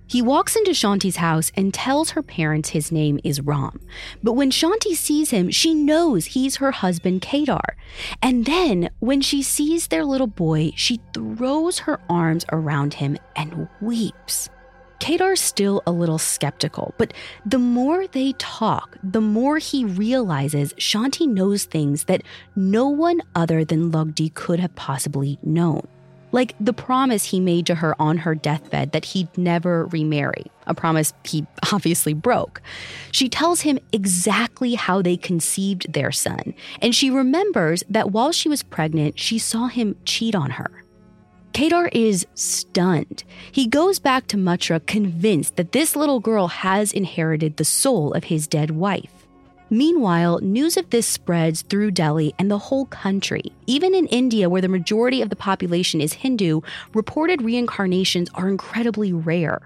He 0.07 0.23
walks 0.23 0.55
into 0.55 0.71
Shanti's 0.71 1.17
house 1.17 1.51
and 1.55 1.71
tells 1.71 2.11
her 2.11 2.23
parents 2.23 2.69
his 2.69 2.91
name 2.91 3.19
is 3.23 3.41
Ram. 3.41 3.79
But 4.23 4.33
when 4.33 4.49
Shanti 4.49 4.95
sees 4.95 5.29
him, 5.29 5.51
she 5.51 5.75
knows 5.75 6.27
he's 6.27 6.55
her 6.55 6.71
husband 6.71 7.21
Kedar. 7.21 7.77
And 8.19 8.45
then 8.45 8.89
when 8.97 9.21
she 9.21 9.43
sees 9.43 9.87
their 9.87 10.03
little 10.03 10.25
boy, 10.25 10.71
she 10.75 10.99
throws 11.13 11.79
her 11.79 11.99
arms 12.09 12.43
around 12.51 12.95
him 12.95 13.19
and 13.35 13.69
weeps. 13.81 14.49
Kedar's 14.99 15.39
still 15.39 15.81
a 15.87 15.91
little 15.91 16.17
skeptical, 16.17 16.93
but 16.97 17.13
the 17.45 17.57
more 17.57 18.07
they 18.07 18.33
talk, 18.33 18.97
the 19.01 19.21
more 19.21 19.57
he 19.57 19.85
realizes 19.85 20.73
Shanti 20.73 21.27
knows 21.27 21.63
things 21.63 22.05
that 22.05 22.23
no 22.55 22.87
one 22.87 23.21
other 23.33 23.63
than 23.63 23.91
Lugdi 23.91 24.33
could 24.33 24.59
have 24.59 24.75
possibly 24.75 25.39
known. 25.41 25.87
Like 26.31 26.53
the 26.59 26.73
promise 26.73 27.25
he 27.25 27.39
made 27.39 27.65
to 27.67 27.75
her 27.75 27.99
on 27.99 28.19
her 28.19 28.35
deathbed 28.35 28.91
that 28.91 29.05
he'd 29.05 29.35
never 29.35 29.87
remarry, 29.87 30.45
a 30.67 30.75
promise 30.75 31.13
he 31.23 31.47
obviously 31.73 32.13
broke. 32.13 32.61
She 33.11 33.29
tells 33.29 33.61
him 33.61 33.79
exactly 33.91 34.75
how 34.75 35.01
they 35.01 35.17
conceived 35.17 35.91
their 35.93 36.11
son, 36.11 36.53
and 36.81 36.93
she 36.93 37.09
remembers 37.09 37.83
that 37.89 38.11
while 38.11 38.31
she 38.31 38.49
was 38.49 38.61
pregnant, 38.61 39.17
she 39.19 39.39
saw 39.39 39.67
him 39.67 39.95
cheat 40.05 40.35
on 40.35 40.51
her. 40.51 40.78
Kedar 41.53 41.89
is 41.91 42.25
stunned. 42.35 43.23
He 43.51 43.67
goes 43.67 43.99
back 43.99 44.27
to 44.27 44.37
Mathura 44.37 44.85
convinced 44.85 45.55
that 45.55 45.71
this 45.71 45.95
little 45.95 46.19
girl 46.19 46.47
has 46.47 46.93
inherited 46.93 47.57
the 47.57 47.65
soul 47.65 48.13
of 48.13 48.25
his 48.25 48.47
dead 48.47 48.71
wife. 48.71 49.27
Meanwhile, 49.71 50.39
news 50.39 50.77
of 50.77 50.89
this 50.89 51.05
spreads 51.05 51.61
through 51.61 51.91
Delhi 51.91 52.33
and 52.39 52.49
the 52.49 52.57
whole 52.57 52.85
country. 52.85 53.51
Even 53.67 53.93
in 53.93 54.07
India, 54.07 54.49
where 54.49 54.61
the 54.61 54.67
majority 54.67 55.21
of 55.21 55.29
the 55.29 55.35
population 55.35 56.01
is 56.01 56.13
Hindu, 56.13 56.61
reported 56.93 57.41
reincarnations 57.41 58.29
are 58.33 58.49
incredibly 58.49 59.13
rare. 59.13 59.61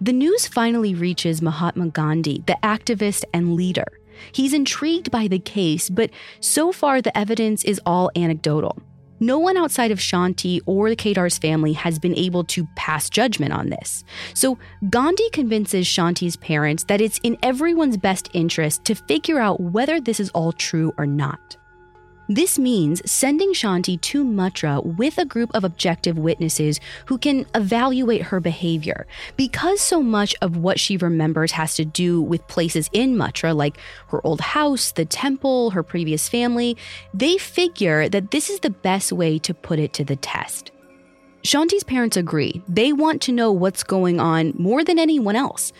The 0.00 0.12
news 0.12 0.46
finally 0.46 0.94
reaches 0.94 1.42
Mahatma 1.42 1.88
Gandhi, 1.88 2.44
the 2.46 2.58
activist 2.62 3.24
and 3.34 3.54
leader. 3.54 3.98
He's 4.32 4.54
intrigued 4.54 5.10
by 5.10 5.26
the 5.26 5.38
case, 5.38 5.90
but 5.90 6.10
so 6.38 6.70
far 6.72 7.02
the 7.02 7.16
evidence 7.16 7.64
is 7.64 7.80
all 7.84 8.10
anecdotal. 8.14 8.78
No 9.20 9.38
one 9.38 9.58
outside 9.58 9.90
of 9.90 9.98
Shanti 9.98 10.60
or 10.64 10.88
the 10.88 10.96
Kedar's 10.96 11.36
family 11.36 11.74
has 11.74 11.98
been 11.98 12.16
able 12.16 12.42
to 12.44 12.66
pass 12.74 13.10
judgment 13.10 13.52
on 13.52 13.68
this. 13.68 14.02
So 14.32 14.58
Gandhi 14.88 15.28
convinces 15.30 15.86
Shanti's 15.86 16.36
parents 16.36 16.84
that 16.84 17.02
it's 17.02 17.20
in 17.22 17.36
everyone's 17.42 17.98
best 17.98 18.30
interest 18.32 18.84
to 18.86 18.94
figure 18.94 19.38
out 19.38 19.60
whether 19.60 20.00
this 20.00 20.20
is 20.20 20.30
all 20.30 20.52
true 20.52 20.94
or 20.96 21.06
not. 21.06 21.58
This 22.30 22.60
means 22.60 23.02
sending 23.10 23.52
Shanti 23.54 24.00
to 24.02 24.24
Mathura 24.24 24.86
with 24.96 25.18
a 25.18 25.24
group 25.24 25.50
of 25.52 25.64
objective 25.64 26.16
witnesses 26.16 26.78
who 27.06 27.18
can 27.18 27.44
evaluate 27.56 28.22
her 28.22 28.38
behavior. 28.38 29.08
Because 29.36 29.80
so 29.80 30.00
much 30.00 30.36
of 30.40 30.56
what 30.56 30.78
she 30.78 30.96
remembers 30.96 31.50
has 31.50 31.74
to 31.74 31.84
do 31.84 32.22
with 32.22 32.46
places 32.46 32.88
in 32.92 33.16
Mathura, 33.16 33.56
like 33.56 33.78
her 34.10 34.24
old 34.24 34.40
house, 34.40 34.92
the 34.92 35.04
temple, 35.04 35.70
her 35.70 35.82
previous 35.82 36.28
family, 36.28 36.76
they 37.12 37.36
figure 37.36 38.08
that 38.08 38.30
this 38.30 38.48
is 38.48 38.60
the 38.60 38.70
best 38.70 39.10
way 39.10 39.36
to 39.40 39.52
put 39.52 39.80
it 39.80 39.92
to 39.94 40.04
the 40.04 40.14
test. 40.14 40.70
Shanti's 41.42 41.82
parents 41.82 42.16
agree. 42.16 42.62
They 42.68 42.92
want 42.92 43.22
to 43.22 43.32
know 43.32 43.50
what's 43.50 43.82
going 43.82 44.20
on 44.20 44.54
more 44.56 44.84
than 44.84 45.00
anyone 45.00 45.34
else. 45.34 45.72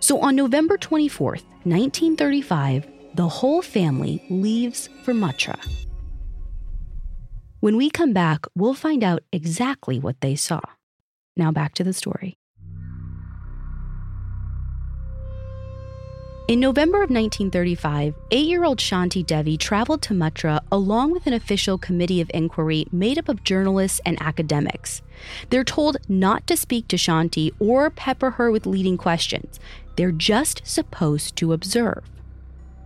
So 0.00 0.20
on 0.20 0.36
November 0.36 0.78
24th, 0.78 1.44
1935, 1.64 2.88
the 3.14 3.28
whole 3.28 3.60
family 3.60 4.24
leaves 4.30 4.88
for 5.02 5.12
Mathura. 5.12 5.58
When 7.60 7.76
we 7.76 7.90
come 7.90 8.12
back, 8.12 8.46
we'll 8.54 8.74
find 8.74 9.02
out 9.02 9.24
exactly 9.32 9.98
what 9.98 10.20
they 10.20 10.36
saw. 10.36 10.60
Now 11.36 11.50
back 11.50 11.74
to 11.74 11.84
the 11.84 11.92
story. 11.92 12.38
In 16.46 16.60
November 16.60 16.98
of 16.98 17.10
1935, 17.10 18.14
eight 18.30 18.46
year 18.46 18.64
old 18.64 18.78
Shanti 18.78 19.26
Devi 19.26 19.56
traveled 19.56 20.02
to 20.02 20.14
Mathura 20.14 20.60
along 20.70 21.10
with 21.10 21.26
an 21.26 21.32
official 21.32 21.78
committee 21.78 22.20
of 22.20 22.30
inquiry 22.32 22.86
made 22.92 23.18
up 23.18 23.28
of 23.28 23.42
journalists 23.42 24.00
and 24.06 24.22
academics. 24.22 25.02
They're 25.50 25.64
told 25.64 25.96
not 26.08 26.46
to 26.46 26.56
speak 26.56 26.86
to 26.88 26.96
Shanti 26.96 27.52
or 27.58 27.90
pepper 27.90 28.30
her 28.30 28.52
with 28.52 28.66
leading 28.66 28.96
questions. 28.96 29.58
They're 29.96 30.12
just 30.12 30.62
supposed 30.64 31.34
to 31.36 31.52
observe. 31.52 32.04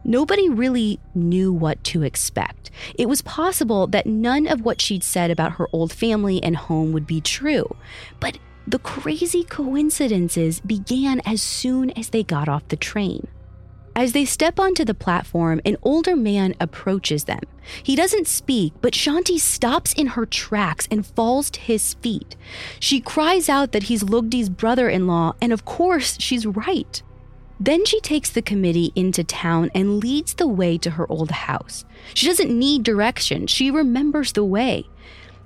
Nobody 0.04 0.49
really 0.49 0.99
knew 1.14 1.52
what 1.52 1.82
to 1.85 2.02
expect. 2.02 2.71
It 2.99 3.09
was 3.09 3.23
possible 3.23 3.87
that 3.88 4.06
none 4.06 4.47
of 4.47 4.62
what 4.62 4.80
she'd 4.80 5.04
said 5.04 5.30
about 5.30 5.52
her 5.52 5.68
old 5.73 5.92
family 5.92 6.42
and 6.42 6.56
home 6.56 6.92
would 6.92 7.06
be 7.06 7.21
true. 7.21 7.76
But 8.21 8.38
the 8.66 8.78
crazy 8.78 9.44
coincidences 9.44 10.61
began 10.61 11.21
as 11.25 11.42
soon 11.42 11.90
as 11.90 12.11
they 12.11 12.23
got 12.23 12.49
off 12.49 12.68
the 12.68 12.76
train. 12.76 13.26
As 13.94 14.12
they 14.12 14.25
step 14.25 14.59
onto 14.59 14.85
the 14.87 14.94
platform, 14.94 15.61
an 15.66 15.76
older 15.82 16.16
man 16.16 16.54
approaches 16.59 17.25
them. 17.25 17.40
He 17.82 17.94
doesn't 17.94 18.26
speak, 18.26 18.73
but 18.80 18.94
Shanti 18.94 19.38
stops 19.38 19.92
in 19.92 20.09
her 20.09 20.25
tracks 20.25 20.88
and 20.90 21.04
falls 21.04 21.50
to 21.50 21.61
his 21.61 21.94
feet. 21.94 22.35
She 22.80 23.00
cries 23.00 23.50
out 23.50 23.73
that 23.73 23.85
he's 23.85 24.02
Lugdi's 24.02 24.49
brother 24.49 24.88
in 24.88 25.06
law, 25.06 25.35
and 25.42 25.52
of 25.52 25.66
course, 25.66 26.16
she's 26.18 26.47
right. 26.47 27.02
Then 27.62 27.85
she 27.85 28.00
takes 28.00 28.28
the 28.28 28.42
committee 28.42 28.90
into 28.97 29.23
town 29.23 29.71
and 29.73 30.02
leads 30.02 30.35
the 30.35 30.49
way 30.49 30.78
to 30.78 30.90
her 30.90 31.09
old 31.09 31.31
house. 31.31 31.85
She 32.12 32.26
doesn't 32.26 32.50
need 32.50 32.83
direction, 32.83 33.47
she 33.47 33.71
remembers 33.71 34.33
the 34.33 34.42
way. 34.42 34.88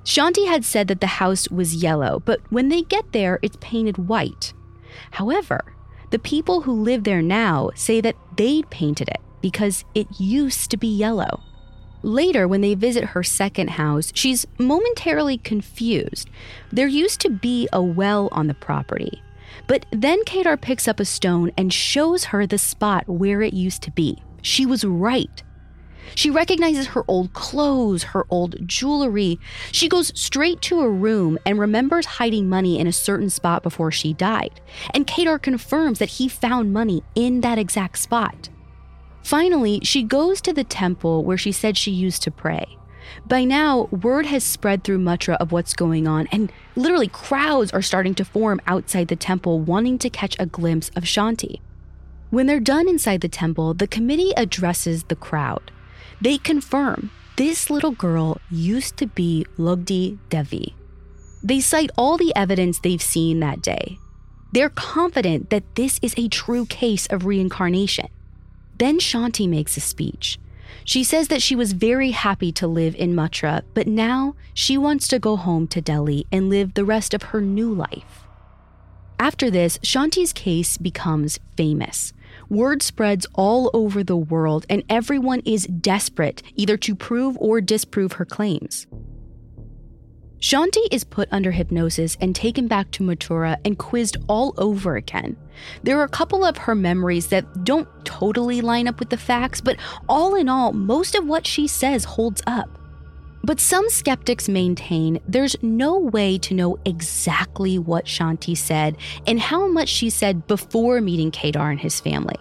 Shanti 0.02 0.46
had 0.46 0.64
said 0.64 0.88
that 0.88 1.02
the 1.02 1.18
house 1.18 1.50
was 1.50 1.82
yellow, 1.82 2.22
but 2.24 2.40
when 2.48 2.70
they 2.70 2.80
get 2.80 3.12
there, 3.12 3.38
it's 3.42 3.58
painted 3.60 4.08
white. 4.08 4.54
However, 5.10 5.74
the 6.08 6.18
people 6.18 6.62
who 6.62 6.72
live 6.72 7.04
there 7.04 7.20
now 7.20 7.68
say 7.74 8.00
that 8.00 8.16
they 8.38 8.62
painted 8.70 9.10
it 9.10 9.20
because 9.42 9.84
it 9.94 10.06
used 10.18 10.70
to 10.70 10.78
be 10.78 10.88
yellow. 10.88 11.42
Later, 12.02 12.48
when 12.48 12.62
they 12.62 12.74
visit 12.74 13.04
her 13.04 13.22
second 13.22 13.68
house, 13.68 14.10
she's 14.14 14.46
momentarily 14.58 15.36
confused. 15.36 16.30
There 16.72 16.86
used 16.86 17.20
to 17.20 17.28
be 17.28 17.68
a 17.74 17.82
well 17.82 18.30
on 18.32 18.46
the 18.46 18.54
property, 18.54 19.20
but 19.66 19.86
then 19.90 20.24
Kedar 20.24 20.56
picks 20.56 20.88
up 20.88 21.00
a 21.00 21.04
stone 21.04 21.52
and 21.56 21.72
shows 21.72 22.24
her 22.26 22.46
the 22.46 22.58
spot 22.58 23.08
where 23.08 23.42
it 23.42 23.54
used 23.54 23.82
to 23.82 23.90
be. 23.90 24.22
She 24.42 24.66
was 24.66 24.84
right. 24.84 25.42
She 26.14 26.30
recognizes 26.30 26.88
her 26.88 27.04
old 27.08 27.32
clothes, 27.32 28.04
her 28.04 28.24
old 28.30 28.56
jewelry. 28.66 29.38
She 29.72 29.88
goes 29.88 30.12
straight 30.18 30.62
to 30.62 30.80
a 30.80 30.88
room 30.88 31.38
and 31.44 31.58
remembers 31.58 32.06
hiding 32.06 32.48
money 32.48 32.78
in 32.78 32.86
a 32.86 32.92
certain 32.92 33.28
spot 33.28 33.62
before 33.62 33.90
she 33.90 34.12
died. 34.12 34.60
And 34.94 35.06
Kedar 35.06 35.38
confirms 35.38 35.98
that 35.98 36.10
he 36.10 36.28
found 36.28 36.72
money 36.72 37.02
in 37.14 37.40
that 37.40 37.58
exact 37.58 37.98
spot. 37.98 38.48
Finally, 39.22 39.80
she 39.82 40.04
goes 40.04 40.40
to 40.42 40.52
the 40.52 40.64
temple 40.64 41.24
where 41.24 41.36
she 41.36 41.50
said 41.50 41.76
she 41.76 41.90
used 41.90 42.22
to 42.22 42.30
pray. 42.30 42.78
By 43.26 43.44
now, 43.44 43.88
word 43.90 44.26
has 44.26 44.44
spread 44.44 44.84
through 44.84 44.98
Mathura 44.98 45.36
of 45.36 45.52
what's 45.52 45.74
going 45.74 46.06
on, 46.06 46.28
and 46.32 46.52
literally 46.74 47.08
crowds 47.08 47.72
are 47.72 47.82
starting 47.82 48.14
to 48.16 48.24
form 48.24 48.60
outside 48.66 49.08
the 49.08 49.16
temple 49.16 49.60
wanting 49.60 49.98
to 49.98 50.10
catch 50.10 50.36
a 50.38 50.46
glimpse 50.46 50.90
of 50.96 51.04
Shanti. 51.04 51.60
When 52.30 52.46
they're 52.46 52.60
done 52.60 52.88
inside 52.88 53.20
the 53.20 53.28
temple, 53.28 53.74
the 53.74 53.86
committee 53.86 54.32
addresses 54.36 55.04
the 55.04 55.16
crowd. 55.16 55.70
They 56.20 56.38
confirm 56.38 57.10
this 57.36 57.70
little 57.70 57.92
girl 57.92 58.40
used 58.50 58.96
to 58.96 59.06
be 59.06 59.46
Lugdi 59.58 60.18
Devi. 60.30 60.74
They 61.42 61.60
cite 61.60 61.90
all 61.96 62.16
the 62.16 62.34
evidence 62.34 62.80
they've 62.80 63.02
seen 63.02 63.40
that 63.40 63.62
day. 63.62 63.98
They're 64.52 64.70
confident 64.70 65.50
that 65.50 65.74
this 65.74 66.00
is 66.02 66.14
a 66.16 66.28
true 66.28 66.66
case 66.66 67.06
of 67.06 67.26
reincarnation. 67.26 68.08
Then 68.78 68.98
Shanti 68.98 69.48
makes 69.48 69.76
a 69.76 69.80
speech. 69.80 70.38
She 70.84 71.04
says 71.04 71.28
that 71.28 71.42
she 71.42 71.56
was 71.56 71.72
very 71.72 72.10
happy 72.10 72.52
to 72.52 72.66
live 72.66 72.94
in 72.94 73.14
Mathura, 73.14 73.62
but 73.74 73.86
now 73.86 74.34
she 74.54 74.76
wants 74.78 75.08
to 75.08 75.18
go 75.18 75.36
home 75.36 75.66
to 75.68 75.80
Delhi 75.80 76.26
and 76.30 76.50
live 76.50 76.74
the 76.74 76.84
rest 76.84 77.14
of 77.14 77.22
her 77.24 77.40
new 77.40 77.72
life. 77.72 78.26
After 79.18 79.50
this, 79.50 79.78
Shanti's 79.78 80.32
case 80.32 80.76
becomes 80.76 81.38
famous. 81.56 82.12
Word 82.48 82.82
spreads 82.82 83.26
all 83.34 83.70
over 83.72 84.04
the 84.04 84.16
world, 84.16 84.66
and 84.68 84.84
everyone 84.88 85.40
is 85.44 85.66
desperate 85.66 86.42
either 86.54 86.76
to 86.78 86.94
prove 86.94 87.36
or 87.38 87.60
disprove 87.60 88.12
her 88.12 88.24
claims. 88.26 88.86
Shanti 90.40 90.86
is 90.90 91.02
put 91.02 91.28
under 91.32 91.50
hypnosis 91.50 92.16
and 92.20 92.34
taken 92.34 92.68
back 92.68 92.90
to 92.92 93.02
Mathura 93.02 93.56
and 93.64 93.78
quizzed 93.78 94.18
all 94.28 94.54
over 94.58 94.96
again. 94.96 95.36
There 95.82 95.98
are 95.98 96.04
a 96.04 96.08
couple 96.08 96.44
of 96.44 96.58
her 96.58 96.74
memories 96.74 97.28
that 97.28 97.64
don't 97.64 97.88
totally 98.04 98.60
line 98.60 98.86
up 98.86 98.98
with 98.98 99.08
the 99.10 99.16
facts, 99.16 99.60
but 99.62 99.78
all 100.08 100.34
in 100.34 100.48
all, 100.48 100.72
most 100.72 101.14
of 101.14 101.26
what 101.26 101.46
she 101.46 101.66
says 101.66 102.04
holds 102.04 102.42
up. 102.46 102.68
But 103.46 103.60
some 103.60 103.88
skeptics 103.88 104.48
maintain 104.48 105.20
there's 105.28 105.54
no 105.62 105.98
way 105.98 106.36
to 106.38 106.52
know 106.52 106.80
exactly 106.84 107.78
what 107.78 108.06
Shanti 108.06 108.56
said 108.56 108.96
and 109.24 109.38
how 109.38 109.68
much 109.68 109.88
she 109.88 110.10
said 110.10 110.48
before 110.48 111.00
meeting 111.00 111.30
Kedar 111.30 111.70
and 111.70 111.78
his 111.78 112.00
family. 112.00 112.34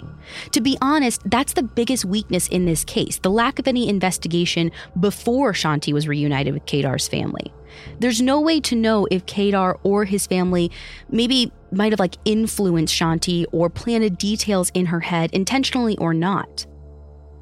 To 0.53 0.62
be 0.62 0.79
honest, 0.81 1.21
that's 1.29 1.53
the 1.53 1.62
biggest 1.62 2.05
weakness 2.05 2.47
in 2.47 2.65
this 2.65 2.83
case 2.83 3.19
the 3.19 3.29
lack 3.29 3.59
of 3.59 3.67
any 3.67 3.88
investigation 3.88 4.71
before 5.00 5.53
Shanti 5.53 5.93
was 5.93 6.07
reunited 6.07 6.55
with 6.55 6.65
Kedar's 6.65 7.07
family. 7.07 7.53
There's 8.00 8.19
no 8.19 8.41
way 8.41 8.59
to 8.62 8.75
know 8.75 9.07
if 9.12 9.27
Kedar 9.27 9.77
or 9.83 10.05
his 10.05 10.25
family 10.25 10.71
maybe 11.12 11.51
might 11.71 11.91
have 11.91 12.00
like 12.00 12.17
influenced 12.25 12.95
Shanti 12.95 13.45
or 13.51 13.69
planted 13.69 14.17
details 14.17 14.71
in 14.74 14.88
her 14.88 15.01
head 15.01 15.29
intentionally 15.33 16.00
or 16.00 16.15
not. 16.15 16.65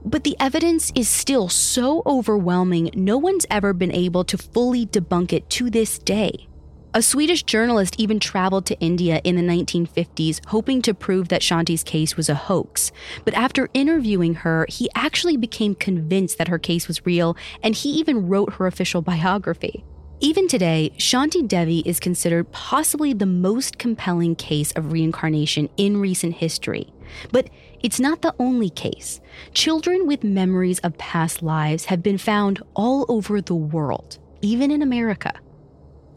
But 0.05 0.25
the 0.25 0.35
evidence 0.39 0.91
is 0.95 1.07
still 1.07 1.47
so 1.47 2.03
overwhelming, 2.05 2.91
no 2.93 3.17
one's 3.17 3.45
ever 3.49 3.71
been 3.71 3.93
able 3.93 4.25
to 4.25 4.37
fully 4.37 4.85
debunk 4.85 5.31
it 5.31 5.49
to 5.51 5.69
this 5.69 5.97
day. 5.97 6.47
A 6.93 7.01
Swedish 7.01 7.43
journalist 7.43 7.95
even 7.97 8.19
traveled 8.19 8.65
to 8.67 8.79
India 8.79 9.21
in 9.23 9.35
the 9.35 9.41
1950s 9.41 10.45
hoping 10.47 10.81
to 10.83 10.93
prove 10.93 11.29
that 11.29 11.41
Shanti's 11.41 11.83
case 11.83 12.17
was 12.17 12.29
a 12.29 12.35
hoax. 12.35 12.91
But 13.23 13.33
after 13.33 13.69
interviewing 13.73 14.35
her, 14.35 14.67
he 14.69 14.89
actually 14.93 15.37
became 15.37 15.73
convinced 15.73 16.37
that 16.37 16.49
her 16.49 16.59
case 16.59 16.87
was 16.87 17.05
real, 17.05 17.35
and 17.63 17.73
he 17.73 17.89
even 17.93 18.27
wrote 18.27 18.55
her 18.55 18.67
official 18.67 19.01
biography. 19.01 19.83
Even 20.19 20.47
today, 20.47 20.91
Shanti 20.97 21.47
Devi 21.47 21.79
is 21.79 21.99
considered 21.99 22.51
possibly 22.51 23.11
the 23.13 23.25
most 23.25 23.77
compelling 23.77 24.35
case 24.35 24.71
of 24.73 24.91
reincarnation 24.91 25.69
in 25.77 25.97
recent 25.97 26.35
history. 26.35 26.93
But 27.31 27.49
it's 27.81 27.99
not 27.99 28.21
the 28.21 28.35
only 28.39 28.69
case. 28.69 29.21
Children 29.53 30.07
with 30.07 30.23
memories 30.23 30.79
of 30.79 30.97
past 30.97 31.41
lives 31.41 31.85
have 31.85 32.03
been 32.03 32.17
found 32.17 32.61
all 32.73 33.05
over 33.09 33.41
the 33.41 33.55
world, 33.55 34.19
even 34.41 34.71
in 34.71 34.81
America. 34.81 35.33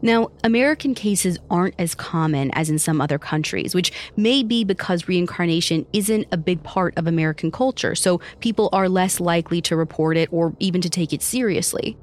Now, 0.01 0.29
American 0.43 0.93
cases 0.93 1.39
aren't 1.49 1.73
as 1.79 1.95
common 1.95 2.51
as 2.51 2.69
in 2.69 2.77
some 2.77 3.01
other 3.01 3.17
countries, 3.17 3.73
which 3.73 3.91
may 4.15 4.43
be 4.43 4.63
because 4.63 5.07
reincarnation 5.07 5.87
isn't 5.91 6.27
a 6.31 6.37
big 6.37 6.61
part 6.61 6.95
of 6.97 7.07
American 7.07 7.49
culture, 7.49 7.95
so 7.95 8.21
people 8.39 8.69
are 8.73 8.89
less 8.89 9.19
likely 9.19 9.59
to 9.61 9.75
report 9.75 10.15
it 10.17 10.29
or 10.31 10.55
even 10.59 10.81
to 10.81 10.89
take 10.89 11.13
it 11.13 11.23
seriously. 11.23 11.97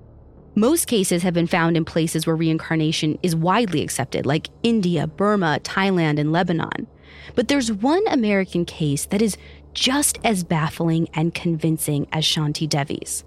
Most 0.57 0.87
cases 0.87 1.23
have 1.23 1.35
been 1.35 1.47
found 1.47 1.77
in 1.77 1.85
places 1.85 2.27
where 2.27 2.37
reincarnation 2.37 3.19
is 3.23 3.35
widely 3.35 3.83
accepted, 3.83 4.27
like 4.27 4.51
India, 4.63 5.07
Burma, 5.07 5.61
Thailand, 5.63 6.19
and 6.19 6.33
Lebanon. 6.33 6.87
But 7.35 7.49
there's 7.49 7.73
one 7.73 8.07
American 8.09 8.65
case 8.65 9.07
that 9.07 9.23
is 9.23 9.37
just 9.73 10.19
as 10.25 10.45
baffling 10.45 11.09
and 11.15 11.35
convincing 11.35 12.07
as 12.13 12.25
Shanti 12.25 12.69
Devi's. 12.69 13.25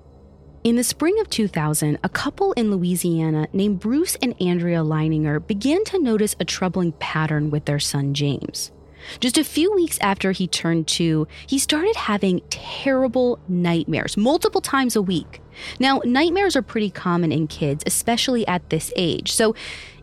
In 0.63 0.75
the 0.75 0.83
spring 0.83 1.19
of 1.19 1.29
2000, 1.29 1.99
a 2.03 2.09
couple 2.09 2.51
in 2.53 2.71
Louisiana 2.71 3.47
named 3.53 3.79
Bruce 3.79 4.17
and 4.21 4.35
Andrea 4.41 4.79
Leininger 4.83 5.45
began 5.45 5.83
to 5.85 5.99
notice 5.99 6.35
a 6.39 6.45
troubling 6.45 6.91
pattern 6.93 7.49
with 7.49 7.65
their 7.65 7.79
son 7.79 8.13
James. 8.13 8.71
Just 9.19 9.37
a 9.37 9.43
few 9.43 9.73
weeks 9.73 9.97
after 10.01 10.31
he 10.31 10.47
turned 10.47 10.87
two, 10.87 11.27
he 11.47 11.59
started 11.59 11.95
having 11.95 12.41
terrible 12.49 13.39
nightmares 13.47 14.17
multiple 14.17 14.61
times 14.61 14.95
a 14.95 15.01
week. 15.01 15.41
Now, 15.79 16.01
nightmares 16.05 16.55
are 16.55 16.61
pretty 16.61 16.89
common 16.89 17.31
in 17.31 17.47
kids, 17.47 17.83
especially 17.87 18.47
at 18.47 18.69
this 18.69 18.93
age. 18.95 19.31
So, 19.31 19.55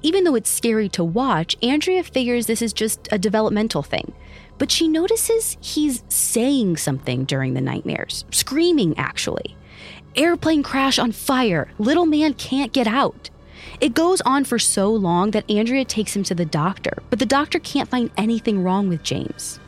even 0.03 0.25
though 0.25 0.35
it's 0.35 0.51
scary 0.51 0.89
to 0.91 1.05
watch, 1.05 1.57
Andrea 1.63 2.03
figures 2.03 2.47
this 2.47 2.63
is 2.63 2.73
just 2.73 3.09
a 3.13 3.19
developmental 3.19 3.83
thing. 3.83 4.13
But 4.59 4.71
she 4.71 4.89
notices 4.89 5.57
he's 5.61 6.03
saying 6.09 6.77
something 6.77 7.25
during 7.25 7.55
the 7.55 7.61
nightmares, 7.61 8.25
screaming 8.31 8.97
actually. 8.99 9.57
Airplane 10.17 10.63
crash 10.63 10.99
on 10.99 11.11
fire, 11.11 11.73
little 11.79 12.07
man 12.07 12.35
can't 12.35 12.73
get 12.73 12.87
out. 12.87 13.31
It 13.81 13.95
goes 13.95 14.21
on 14.23 14.45
for 14.45 14.59
so 14.59 14.91
long 14.91 15.33
that 15.33 15.51
Andrea 15.51 15.85
takes 15.85 16.15
him 16.15 16.23
to 16.25 16.35
the 16.35 16.45
doctor, 16.45 17.03
but 17.11 17.19
the 17.19 17.27
doctor 17.27 17.59
can't 17.59 17.89
find 17.89 18.11
anything 18.17 18.63
wrong 18.63 18.89
with 18.89 19.03
James. 19.03 19.59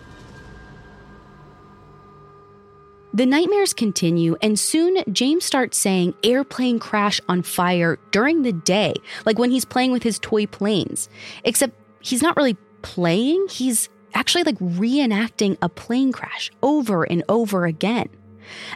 The 3.15 3.25
nightmares 3.25 3.73
continue, 3.73 4.37
and 4.43 4.59
soon 4.59 4.99
James 5.11 5.45
starts 5.45 5.79
saying 5.79 6.15
airplane 6.23 6.79
crash 6.79 7.19
on 7.31 7.41
fire 7.43 7.99
during 8.11 8.43
the 8.43 8.53
day, 8.53 8.93
like 9.25 9.39
when 9.39 9.51
he's 9.51 9.65
playing 9.65 9.91
with 9.91 10.03
his 10.03 10.19
toy 10.19 10.47
planes. 10.47 11.09
Except 11.43 11.73
he's 12.01 12.21
not 12.21 12.37
really 12.37 12.59
playing, 12.83 13.47
he's 13.49 13.89
actually 14.13 14.45
like 14.45 14.59
reenacting 14.59 15.57
a 15.63 15.69
plane 15.71 16.13
crash 16.13 16.51
over 16.63 17.05
and 17.05 17.25
over 17.29 17.65
again. 17.65 18.11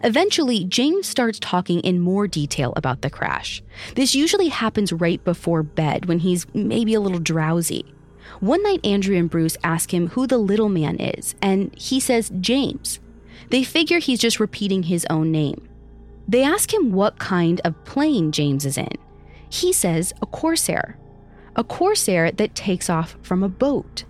Eventually, 0.02 0.64
James 0.64 1.06
starts 1.06 1.38
talking 1.38 1.80
in 1.80 2.00
more 2.00 2.26
detail 2.26 2.72
about 2.76 3.02
the 3.02 3.10
crash. 3.10 3.62
This 3.94 4.14
usually 4.14 4.48
happens 4.48 4.92
right 4.92 5.22
before 5.24 5.62
bed 5.62 6.06
when 6.06 6.20
he's 6.20 6.46
maybe 6.54 6.94
a 6.94 7.00
little 7.00 7.18
drowsy. 7.18 7.84
One 8.40 8.62
night, 8.62 8.84
Andrea 8.84 9.20
and 9.20 9.30
Bruce 9.30 9.56
ask 9.64 9.92
him 9.92 10.08
who 10.08 10.26
the 10.26 10.38
little 10.38 10.68
man 10.68 10.96
is, 11.00 11.34
and 11.42 11.74
he 11.76 12.00
says 12.00 12.32
James. 12.40 13.00
They 13.50 13.64
figure 13.64 13.98
he's 13.98 14.20
just 14.20 14.40
repeating 14.40 14.84
his 14.84 15.06
own 15.10 15.32
name. 15.32 15.68
They 16.28 16.42
ask 16.44 16.72
him 16.72 16.92
what 16.92 17.18
kind 17.18 17.60
of 17.64 17.84
plane 17.84 18.30
James 18.30 18.64
is 18.64 18.78
in. 18.78 18.92
He 19.48 19.72
says 19.72 20.12
a 20.22 20.26
Corsair, 20.26 20.96
a 21.56 21.64
Corsair 21.64 22.30
that 22.30 22.54
takes 22.54 22.88
off 22.88 23.16
from 23.20 23.42
a 23.42 23.48
boat. 23.48 24.04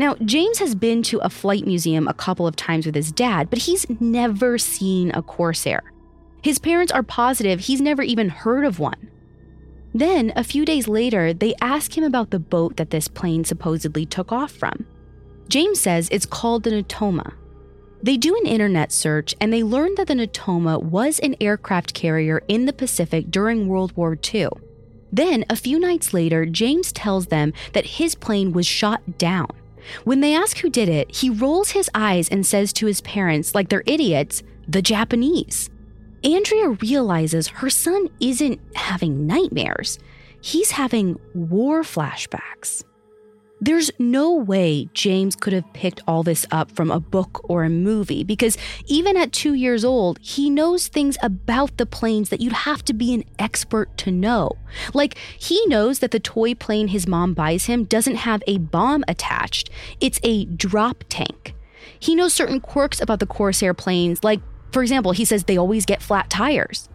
Now, 0.00 0.16
James 0.24 0.60
has 0.60 0.74
been 0.74 1.02
to 1.02 1.18
a 1.18 1.28
flight 1.28 1.66
museum 1.66 2.08
a 2.08 2.14
couple 2.14 2.46
of 2.46 2.56
times 2.56 2.86
with 2.86 2.94
his 2.94 3.12
dad, 3.12 3.50
but 3.50 3.58
he's 3.58 3.84
never 4.00 4.56
seen 4.56 5.10
a 5.10 5.20
Corsair. 5.20 5.92
His 6.42 6.58
parents 6.58 6.90
are 6.90 7.02
positive 7.02 7.60
he's 7.60 7.82
never 7.82 8.00
even 8.00 8.30
heard 8.30 8.64
of 8.64 8.78
one. 8.78 9.10
Then, 9.92 10.32
a 10.34 10.42
few 10.42 10.64
days 10.64 10.88
later, 10.88 11.34
they 11.34 11.52
ask 11.60 11.98
him 11.98 12.02
about 12.02 12.30
the 12.30 12.38
boat 12.38 12.78
that 12.78 12.88
this 12.88 13.08
plane 13.08 13.44
supposedly 13.44 14.06
took 14.06 14.32
off 14.32 14.52
from. 14.52 14.86
James 15.50 15.78
says 15.78 16.08
it's 16.10 16.24
called 16.24 16.62
the 16.62 16.70
Natoma. 16.70 17.34
They 18.02 18.16
do 18.16 18.34
an 18.36 18.46
internet 18.46 18.92
search 18.92 19.34
and 19.38 19.52
they 19.52 19.62
learn 19.62 19.96
that 19.96 20.06
the 20.06 20.14
Natoma 20.14 20.82
was 20.82 21.18
an 21.18 21.36
aircraft 21.42 21.92
carrier 21.92 22.42
in 22.48 22.64
the 22.64 22.72
Pacific 22.72 23.30
during 23.30 23.68
World 23.68 23.94
War 23.98 24.16
II. 24.32 24.48
Then, 25.12 25.44
a 25.50 25.56
few 25.56 25.78
nights 25.78 26.14
later, 26.14 26.46
James 26.46 26.90
tells 26.90 27.26
them 27.26 27.52
that 27.74 27.84
his 27.84 28.14
plane 28.14 28.54
was 28.54 28.66
shot 28.66 29.18
down. 29.18 29.59
When 30.04 30.20
they 30.20 30.34
ask 30.34 30.58
who 30.58 30.70
did 30.70 30.88
it, 30.88 31.14
he 31.14 31.30
rolls 31.30 31.70
his 31.70 31.90
eyes 31.94 32.28
and 32.28 32.46
says 32.46 32.72
to 32.74 32.86
his 32.86 33.00
parents, 33.00 33.54
like 33.54 33.68
they're 33.68 33.82
idiots, 33.86 34.42
the 34.68 34.82
Japanese. 34.82 35.70
Andrea 36.22 36.70
realizes 36.70 37.48
her 37.48 37.70
son 37.70 38.08
isn't 38.20 38.60
having 38.74 39.26
nightmares, 39.26 39.98
he's 40.42 40.72
having 40.72 41.18
war 41.34 41.82
flashbacks. 41.82 42.84
There's 43.62 43.90
no 43.98 44.32
way 44.32 44.88
James 44.94 45.36
could 45.36 45.52
have 45.52 45.70
picked 45.74 46.00
all 46.08 46.22
this 46.22 46.46
up 46.50 46.70
from 46.70 46.90
a 46.90 46.98
book 46.98 47.42
or 47.44 47.62
a 47.62 47.68
movie 47.68 48.24
because 48.24 48.56
even 48.86 49.18
at 49.18 49.34
two 49.34 49.52
years 49.52 49.84
old, 49.84 50.18
he 50.22 50.48
knows 50.48 50.88
things 50.88 51.18
about 51.22 51.76
the 51.76 51.84
planes 51.84 52.30
that 52.30 52.40
you'd 52.40 52.54
have 52.54 52.82
to 52.86 52.94
be 52.94 53.12
an 53.12 53.24
expert 53.38 53.94
to 53.98 54.10
know. 54.10 54.52
Like, 54.94 55.18
he 55.38 55.62
knows 55.66 55.98
that 55.98 56.10
the 56.10 56.18
toy 56.18 56.54
plane 56.54 56.88
his 56.88 57.06
mom 57.06 57.34
buys 57.34 57.66
him 57.66 57.84
doesn't 57.84 58.16
have 58.16 58.42
a 58.46 58.56
bomb 58.56 59.04
attached, 59.06 59.68
it's 60.00 60.20
a 60.22 60.46
drop 60.46 61.04
tank. 61.10 61.54
He 61.98 62.14
knows 62.14 62.32
certain 62.32 62.60
quirks 62.60 62.98
about 62.98 63.20
the 63.20 63.26
Corsair 63.26 63.74
planes, 63.74 64.24
like, 64.24 64.40
for 64.72 64.80
example, 64.80 65.12
he 65.12 65.26
says 65.26 65.44
they 65.44 65.58
always 65.58 65.84
get 65.84 66.00
flat 66.00 66.30
tires. 66.30 66.88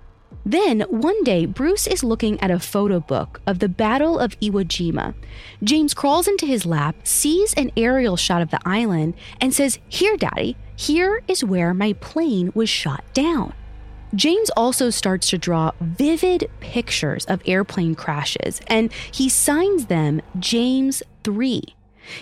Then, 0.46 0.82
one 0.82 1.24
day, 1.24 1.48
Bruce 1.48 1.88
is 1.88 2.04
looking 2.04 2.40
at 2.40 2.52
a 2.52 2.60
photo 2.60 3.00
book 3.00 3.42
of 3.48 3.58
the 3.58 3.68
Battle 3.68 4.20
of 4.20 4.40
Iwo 4.40 4.64
Jima. 4.64 5.16
James 5.64 5.96
crawls 5.96 6.28
into 6.28 6.46
his 6.46 6.68
lap, 6.68 6.96
sees 7.04 7.54
an 7.56 7.72
aerial 7.76 8.16
shot 8.16 8.44
of 8.44 8.52
the 8.52 8.60
island, 8.64 9.16
and 9.42 9.52
says, 9.54 9.80
Here, 9.90 10.16
Daddy, 10.18 10.56
here 10.76 11.24
is 11.28 11.44
where 11.44 11.74
my 11.74 11.94
plane 11.94 12.52
was 12.54 12.70
shot 12.70 13.04
down. 13.14 13.54
James 14.14 14.52
also 14.52 14.92
starts 14.92 15.30
to 15.32 15.38
draw 15.40 15.72
vivid 15.82 16.50
pictures 16.60 17.26
of 17.26 17.42
airplane 17.48 17.96
crashes, 17.96 18.62
and 18.68 18.94
he 19.12 19.28
signs 19.28 19.88
them 19.88 20.22
James 20.40 21.02
3. 21.24 21.64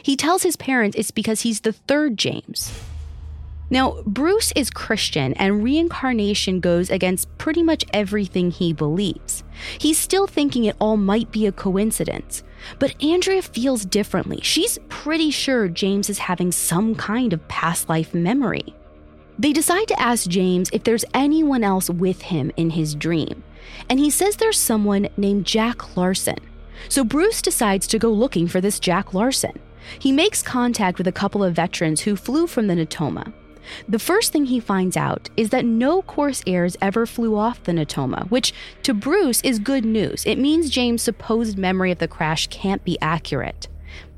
He 0.02 0.16
tells 0.16 0.44
his 0.44 0.56
parents 0.56 0.96
it's 0.98 1.12
because 1.12 1.42
he's 1.42 1.62
the 1.62 1.74
third 1.74 2.18
James. 2.18 2.72
Now, 3.70 4.02
Bruce 4.06 4.52
is 4.56 4.70
Christian, 4.70 5.34
and 5.34 5.64
reincarnation 5.64 6.60
goes 6.60 6.90
against 6.90 7.36
pretty 7.38 7.64
much 7.64 7.86
everything 7.94 8.52
he 8.52 8.74
believes. 8.74 9.44
He's 9.78 9.98
still 9.98 10.28
thinking 10.28 10.66
it 10.66 10.76
all 10.80 10.98
might 10.98 11.32
be 11.32 11.48
a 11.48 11.52
coincidence. 11.52 12.44
But 12.80 13.02
Andrea 13.04 13.42
feels 13.42 13.86
differently. 13.86 14.40
She's 14.42 14.80
pretty 14.90 15.32
sure 15.32 15.68
James 15.68 16.10
is 16.10 16.20
having 16.20 16.52
some 16.52 16.96
kind 16.96 17.34
of 17.34 17.48
past 17.48 17.90
life 17.90 18.14
memory. 18.14 18.74
They 19.38 19.52
decide 19.52 19.88
to 19.88 20.00
ask 20.00 20.30
James 20.30 20.70
if 20.72 20.84
there's 20.84 21.06
anyone 21.14 21.64
else 21.64 21.90
with 21.90 22.22
him 22.22 22.52
in 22.56 22.70
his 22.72 22.94
dream, 22.94 23.44
and 23.90 24.00
he 24.00 24.10
says 24.10 24.36
there's 24.36 24.60
someone 24.60 25.10
named 25.18 25.46
Jack 25.46 25.98
Larson. 25.98 26.38
So 26.90 27.04
Bruce 27.04 27.42
decides 27.42 27.88
to 27.88 28.00
go 28.00 28.12
looking 28.12 28.48
for 28.48 28.62
this 28.62 28.80
Jack 28.80 29.14
Larson. 29.14 29.60
He 30.00 30.12
makes 30.12 30.42
contact 30.42 30.98
with 30.98 31.08
a 31.08 31.12
couple 31.12 31.44
of 31.44 31.56
veterans 31.56 32.02
who 32.02 32.16
flew 32.16 32.48
from 32.48 32.68
the 32.68 32.76
Natoma. 32.76 33.34
The 33.88 34.00
first 34.00 34.32
thing 34.32 34.46
he 34.46 34.60
finds 34.60 34.98
out 34.98 35.30
is 35.38 35.50
that 35.50 35.66
no 35.66 36.02
Corsairs 36.02 36.78
ever 36.82 37.06
flew 37.06 37.36
off 37.36 37.64
the 37.64 37.72
Natoma, 37.72 38.30
which 38.30 38.54
to 38.84 38.94
Bruce 38.94 39.42
is 39.42 39.60
good 39.60 39.86
news. 39.86 40.26
It 40.26 40.38
means 40.38 40.70
James' 40.70 41.02
supposed 41.02 41.58
memory 41.58 41.92
of 41.92 42.00
the 42.00 42.08
crash 42.08 42.48
can't 42.48 42.84
be 42.84 42.98
accurate. 43.02 43.68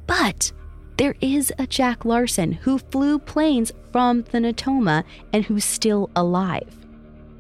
But 0.08 0.52
there 0.98 1.16
is 1.20 1.52
a 1.60 1.68
Jack 1.68 2.06
Larson 2.06 2.54
who 2.54 2.78
flew 2.78 3.20
planes 3.20 3.72
from 3.92 4.22
the 4.32 4.40
Natoma 4.40 5.04
and 5.34 5.44
who's 5.44 5.66
still 5.66 6.10
alive. 6.16 6.78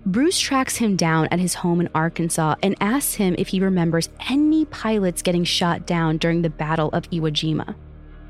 Bruce 0.05 0.39
tracks 0.39 0.75
him 0.75 0.95
down 0.95 1.27
at 1.31 1.39
his 1.39 1.55
home 1.55 1.81
in 1.81 1.89
Arkansas 1.95 2.55
and 2.61 2.75
asks 2.79 3.15
him 3.15 3.33
if 3.39 3.47
he 3.47 3.59
remembers 3.59 4.09
any 4.29 4.65
pilots 4.65 5.23
getting 5.23 5.43
shot 5.43 5.87
down 5.87 6.17
during 6.17 6.43
the 6.43 6.49
Battle 6.49 6.89
of 6.93 7.09
Iwo 7.09 7.31
Jima. 7.31 7.75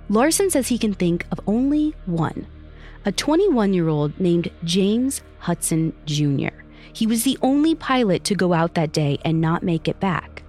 Larson 0.08 0.50
says 0.50 0.68
he 0.68 0.78
can 0.78 0.94
think 0.94 1.26
of 1.32 1.40
only 1.48 1.94
one 2.06 2.48
a 3.06 3.12
21 3.12 3.74
year 3.74 3.88
old 3.88 4.20
named 4.20 4.52
James 4.63 5.22
Huston 5.39 5.94
Jr. 6.06 6.50
He 6.91 7.06
was 7.06 7.24
the 7.24 7.38
only 7.41 7.76
pilot 7.76 8.24
to 8.26 8.36
go 8.36 8.54
out 8.54 8.74
that 8.74 8.91
day 8.91 9.20
and 9.24 9.39
not 9.39 9.63
make 9.63 9.88
it 9.88 10.00
back. 10.00 10.44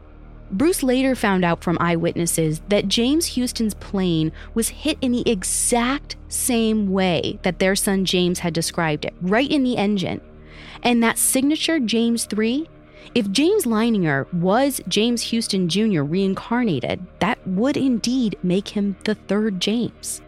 Bruce 0.51 0.83
later 0.83 1.14
found 1.14 1.45
out 1.45 1.62
from 1.62 1.77
eyewitnesses 1.81 2.61
that 2.69 2.88
James 2.88 3.35
Huston's 3.35 3.75
plane 3.75 4.31
was 4.55 4.69
hit 4.69 4.97
in 5.01 5.12
the 5.12 5.29
exact 5.29 6.16
same 6.29 6.92
way 6.92 7.38
that 7.42 7.59
their 7.59 7.75
son 7.75 8.05
James 8.05 8.38
had 8.38 8.55
described 8.55 9.05
it, 9.05 9.14
right 9.21 9.51
in 9.51 9.64
the 9.64 9.77
engine. 9.77 10.21
And 10.85 11.03
that 11.03 11.19
signature 11.19 11.81
James 11.81 12.27
3, 12.27 12.69
if 13.14 13.31
James 13.33 13.64
Leininger 13.64 14.33
was 14.33 14.81
James 14.87 15.31
Huston 15.31 15.69
Jr. 15.69 16.03
reincarnated, 16.03 17.05
that 17.19 17.45
would 17.47 17.77
indeed 17.77 18.38
make 18.42 18.69
him 18.69 18.97
the 19.05 19.16
third 19.16 19.61
James. 19.61 20.23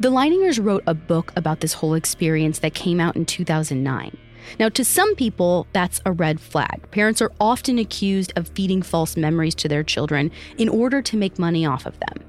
The 0.00 0.10
Leiningers 0.12 0.64
wrote 0.64 0.84
a 0.86 0.94
book 0.94 1.32
about 1.34 1.58
this 1.58 1.72
whole 1.72 1.94
experience 1.94 2.60
that 2.60 2.72
came 2.72 3.00
out 3.00 3.16
in 3.16 3.26
2009. 3.26 4.16
Now, 4.60 4.68
to 4.68 4.84
some 4.84 5.16
people, 5.16 5.66
that's 5.72 6.00
a 6.06 6.12
red 6.12 6.40
flag. 6.40 6.88
Parents 6.92 7.20
are 7.20 7.32
often 7.40 7.80
accused 7.80 8.32
of 8.36 8.46
feeding 8.46 8.80
false 8.80 9.16
memories 9.16 9.56
to 9.56 9.68
their 9.68 9.82
children 9.82 10.30
in 10.56 10.68
order 10.68 11.02
to 11.02 11.16
make 11.16 11.36
money 11.36 11.66
off 11.66 11.84
of 11.84 11.98
them. 11.98 12.24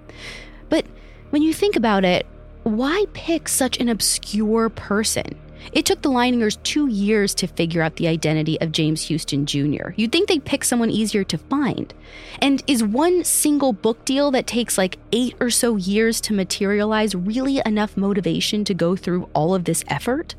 But 0.69 0.88
when 1.29 1.43
you 1.43 1.53
think 1.53 1.75
about 1.75 2.03
it, 2.03 2.25
why 2.63 3.05
pick 3.13 3.47
such 3.47 3.77
an 3.77 3.88
obscure 3.88 4.69
person? 4.69 5.38
It 5.72 5.86
took 5.86 6.02
the 6.02 6.10
Leiningers 6.10 6.62
two 6.63 6.88
years 6.88 7.34
to 7.36 7.48
figure 7.48 7.82
out 7.82 7.95
the 7.98 8.08
identity 8.08 8.60
of 8.62 8.72
James 8.72 9.08
Huston 9.08 9.45
Jr. 9.45 9.91
You'd 9.95 10.12
think 10.12 10.28
they'd 10.28 10.43
pick 10.43 10.63
someone 10.63 10.89
easier 10.89 11.24
to 11.26 11.38
find. 11.38 11.93
And 12.41 12.63
is 12.67 12.84
one 12.84 13.24
single 13.24 13.74
book 13.74 14.04
deal 14.06 14.32
that 14.32 14.48
takes 14.48 14.78
like 14.78 14.98
eight 15.12 15.36
or 15.39 15.50
so 15.50 15.76
years 15.76 16.22
to 16.22 16.34
materialize 16.34 17.15
really 17.15 17.62
enough 17.65 17.98
motivation 17.98 18.63
to 18.65 18.74
go 18.74 18.95
through 18.95 19.30
all 19.34 19.54
of 19.54 19.65
this 19.65 19.84
effort? 19.88 20.36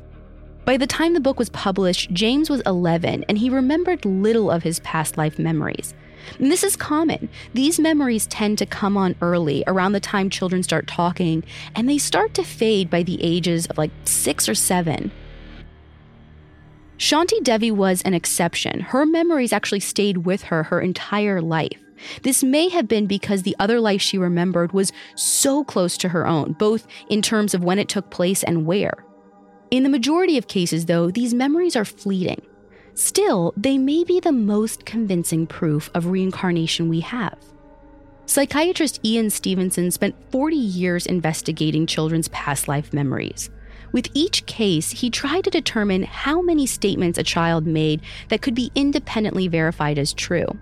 By 0.63 0.77
the 0.77 0.87
time 0.87 1.13
the 1.13 1.19
book 1.19 1.39
was 1.39 1.49
published, 1.49 2.11
James 2.11 2.49
was 2.49 2.61
11 2.65 3.25
and 3.27 3.37
he 3.37 3.49
remembered 3.49 4.05
little 4.05 4.51
of 4.51 4.63
his 4.63 4.79
past 4.81 5.17
life 5.17 5.39
memories. 5.39 5.93
And 6.39 6.51
this 6.51 6.63
is 6.63 6.75
common. 6.75 7.29
These 7.53 7.79
memories 7.79 8.27
tend 8.27 8.57
to 8.59 8.65
come 8.65 8.97
on 8.97 9.15
early, 9.21 9.63
around 9.67 9.93
the 9.93 9.99
time 9.99 10.29
children 10.29 10.63
start 10.63 10.87
talking, 10.87 11.43
and 11.75 11.89
they 11.89 11.97
start 11.97 12.33
to 12.35 12.43
fade 12.43 12.89
by 12.89 13.03
the 13.03 13.21
ages 13.23 13.65
of 13.67 13.77
like 13.77 13.91
six 14.05 14.47
or 14.47 14.55
seven. 14.55 15.11
Shanti 16.97 17.43
Devi 17.43 17.71
was 17.71 18.03
an 18.03 18.13
exception. 18.13 18.79
Her 18.79 19.05
memories 19.05 19.51
actually 19.51 19.79
stayed 19.79 20.19
with 20.19 20.43
her 20.43 20.63
her 20.63 20.79
entire 20.79 21.41
life. 21.41 21.79
This 22.23 22.43
may 22.43 22.69
have 22.69 22.87
been 22.87 23.07
because 23.07 23.43
the 23.43 23.55
other 23.59 23.79
life 23.79 24.01
she 24.01 24.17
remembered 24.17 24.71
was 24.71 24.91
so 25.15 25.63
close 25.63 25.97
to 25.97 26.09
her 26.09 26.27
own, 26.27 26.53
both 26.53 26.87
in 27.09 27.21
terms 27.21 27.53
of 27.53 27.63
when 27.63 27.79
it 27.79 27.89
took 27.89 28.09
place 28.09 28.43
and 28.43 28.65
where. 28.65 29.05
In 29.71 29.83
the 29.83 29.89
majority 29.89 30.37
of 30.37 30.47
cases, 30.47 30.85
though, 30.85 31.09
these 31.09 31.33
memories 31.33 31.75
are 31.75 31.85
fleeting. 31.85 32.41
Still, 33.01 33.51
they 33.57 33.79
may 33.79 34.03
be 34.03 34.19
the 34.19 34.31
most 34.31 34.85
convincing 34.85 35.47
proof 35.47 35.89
of 35.95 36.05
reincarnation 36.05 36.87
we 36.87 36.99
have. 36.99 37.35
Psychiatrist 38.27 38.99
Ian 39.03 39.31
Stevenson 39.31 39.89
spent 39.89 40.13
40 40.29 40.55
years 40.55 41.07
investigating 41.07 41.87
children's 41.87 42.27
past 42.27 42.67
life 42.67 42.93
memories. 42.93 43.49
With 43.91 44.07
each 44.13 44.45
case, 44.45 44.91
he 44.91 45.09
tried 45.09 45.45
to 45.45 45.49
determine 45.49 46.03
how 46.03 46.43
many 46.43 46.67
statements 46.67 47.17
a 47.17 47.23
child 47.23 47.65
made 47.65 48.01
that 48.29 48.43
could 48.43 48.53
be 48.53 48.71
independently 48.75 49.47
verified 49.47 49.97
as 49.97 50.13
true. 50.13 50.59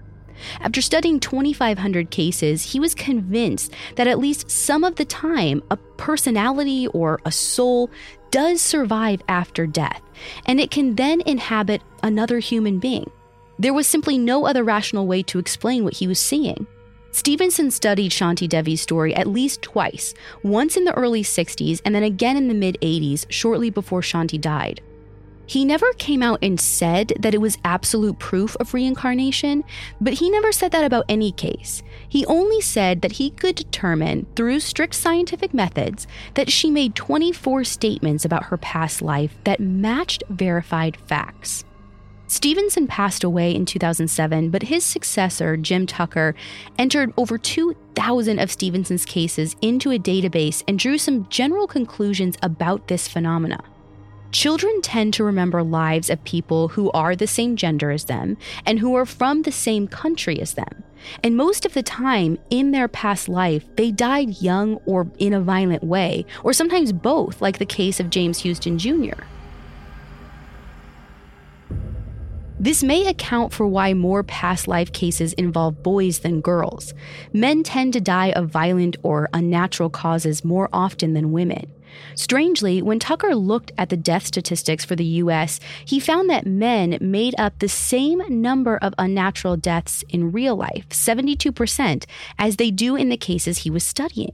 After 0.62 0.82
studying 0.82 1.20
2,500 1.20 2.10
cases, 2.10 2.64
he 2.64 2.80
was 2.80 2.96
convinced 2.96 3.74
that 3.96 4.08
at 4.08 4.20
least 4.20 4.50
some 4.50 4.84
of 4.84 4.96
the 4.96 5.06
time, 5.06 5.64
a 5.72 5.78
personality 5.98 6.88
or 6.88 7.20
a 7.26 7.32
soul 7.32 7.90
does 8.32 8.62
survive 8.62 9.22
after 9.28 9.66
death, 9.66 10.02
and 10.46 10.60
it 10.60 10.72
can 10.72 10.96
then 10.96 11.22
inhabit 11.26 11.82
another 12.04 12.40
human 12.40 12.80
being. 12.80 13.10
There 13.58 13.74
was 13.74 13.88
simply 13.88 14.18
no 14.18 14.46
other 14.46 14.64
rational 14.64 15.08
way 15.08 15.24
to 15.24 15.40
explain 15.40 15.84
what 15.84 15.96
he 15.96 16.08
was 16.08 16.20
seeing. 16.20 16.68
Stevenson 17.12 17.72
studied 17.72 18.12
Shanti 18.12 18.48
Devi's 18.48 18.82
story 18.82 19.16
at 19.16 19.28
least 19.28 19.62
twice, 19.62 20.14
once 20.44 20.78
in 20.78 20.86
the 20.86 20.94
early 20.94 21.24
60s 21.24 21.82
and 21.84 21.96
then 21.96 22.04
again 22.04 22.38
in 22.38 22.48
the 22.48 22.54
mid 22.54 22.78
80s, 22.82 23.26
shortly 23.30 23.70
before 23.70 24.02
Shanti 24.02 24.40
died. 24.40 24.82
He 25.50 25.66
never 25.66 25.92
came 25.94 26.22
out 26.22 26.38
and 26.44 26.60
said 26.60 27.14
that 27.20 27.34
it 27.34 27.42
was 27.42 27.58
absolute 27.66 28.20
proof 28.20 28.56
of 28.58 28.72
reincarnation, 28.76 29.64
but 30.00 30.14
he 30.14 30.30
never 30.30 30.52
said 30.52 30.72
that 30.74 30.84
about 30.84 31.06
any 31.10 31.32
case. 31.32 31.82
He 32.08 32.24
only 32.28 32.62
said 32.62 33.02
that 33.02 33.14
he 33.14 33.32
could 33.32 33.56
determine 33.56 34.28
through 34.36 34.60
strict 34.60 34.94
scientific 34.94 35.52
methods 35.52 36.06
that 36.36 36.52
she 36.52 36.70
made 36.70 36.94
24 36.94 37.64
statements 37.64 38.26
about 38.26 38.44
her 38.44 38.58
past 38.58 39.02
life 39.02 39.36
that 39.44 39.60
matched 39.60 40.24
verified 40.30 40.98
facts. 41.08 41.66
Stevenson 42.28 42.86
passed 42.86 43.24
away 43.24 43.50
in 43.56 43.66
2007, 43.66 44.52
but 44.52 44.62
his 44.62 44.86
successor, 44.86 45.58
Jim 45.58 45.88
Tucker, 45.88 46.36
entered 46.78 47.12
over 47.18 47.40
2,000 47.40 48.38
of 48.38 48.52
Stevenson's 48.52 49.04
cases 49.04 49.56
into 49.64 49.90
a 49.90 49.98
database 49.98 50.64
and 50.68 50.78
drew 50.78 51.00
some 51.00 51.28
general 51.30 51.66
conclusions 51.66 52.38
about 52.44 52.88
this 52.88 53.08
phenomena. 53.08 53.64
Children 54.32 54.82
tend 54.82 55.16
to 55.16 55.24
remember 55.24 55.64
lives 55.64 56.10
of 56.10 56.24
people 56.24 56.70
who 56.70 56.92
are 56.92 57.16
the 57.16 57.26
same 57.26 57.56
gender 57.56 57.90
as 57.90 58.06
them 58.06 58.38
and 58.64 58.78
who 58.78 58.96
are 58.96 59.06
from 59.06 59.42
the 59.42 59.52
same 59.52 59.88
country 59.88 60.40
as 60.40 60.54
them. 60.54 60.84
And 61.24 61.36
most 61.36 61.66
of 61.66 61.74
the 61.74 61.82
time 61.82 62.38
in 62.52 62.72
their 62.72 62.88
past 62.88 63.28
life, 63.28 63.66
they 63.76 63.90
died 63.92 64.42
young 64.42 64.76
or 64.86 65.08
in 65.18 65.34
a 65.34 65.42
violent 65.42 65.84
way, 65.84 66.26
or 66.44 66.54
sometimes 66.54 66.92
both, 66.92 67.42
like 67.42 67.58
the 67.58 67.66
case 67.66 68.00
of 68.00 68.12
James 68.12 68.44
Huston 68.44 68.78
Jr. 68.78 69.24
This 72.62 72.84
may 72.84 73.08
account 73.08 73.54
for 73.54 73.66
why 73.66 73.94
more 73.94 74.22
past 74.22 74.68
life 74.68 74.92
cases 74.92 75.32
involve 75.34 75.82
boys 75.82 76.20
than 76.20 76.42
girls. 76.42 76.94
Men 77.32 77.64
tend 77.64 77.94
to 77.94 78.02
die 78.02 78.32
of 78.32 78.50
violent 78.50 78.98
or 79.02 79.30
unnatural 79.34 79.90
causes 79.90 80.44
more 80.44 80.68
often 80.74 81.14
than 81.14 81.32
women. 81.32 81.72
Strangely, 82.16 82.82
when 82.82 83.00
Tucker 83.00 83.34
looked 83.34 83.72
at 83.78 83.88
the 83.88 83.96
death 83.96 84.26
statistics 84.26 84.84
for 84.84 84.98
the 84.98 85.06
US, 85.06 85.62
he 85.86 86.02
found 86.02 86.30
that 86.30 86.46
men 86.46 86.98
made 87.00 87.34
up 87.40 87.58
the 87.60 87.70
same 87.70 88.22
number 88.28 88.76
of 88.76 88.94
unnatural 88.98 89.56
deaths 89.56 90.04
in 90.10 90.34
real 90.34 90.58
life, 90.58 90.90
72%, 90.90 92.04
as 92.38 92.58
they 92.58 92.72
do 92.72 92.98
in 92.98 93.08
the 93.08 93.16
cases 93.16 93.60
he 93.60 93.70
was 93.70 93.86
studying. 93.86 94.34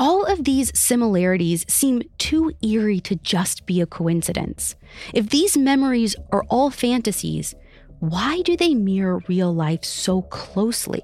All 0.00 0.24
of 0.24 0.44
these 0.44 0.72
similarities 0.74 1.66
seem 1.68 2.00
too 2.16 2.52
eerie 2.62 3.00
to 3.00 3.16
just 3.16 3.66
be 3.66 3.82
a 3.82 3.86
coincidence. 3.86 4.74
If 5.12 5.28
these 5.28 5.58
memories 5.58 6.16
are 6.32 6.46
all 6.48 6.70
fantasies, 6.70 7.54
why 7.98 8.40
do 8.40 8.56
they 8.56 8.74
mirror 8.74 9.20
real 9.28 9.54
life 9.54 9.84
so 9.84 10.22
closely? 10.22 11.02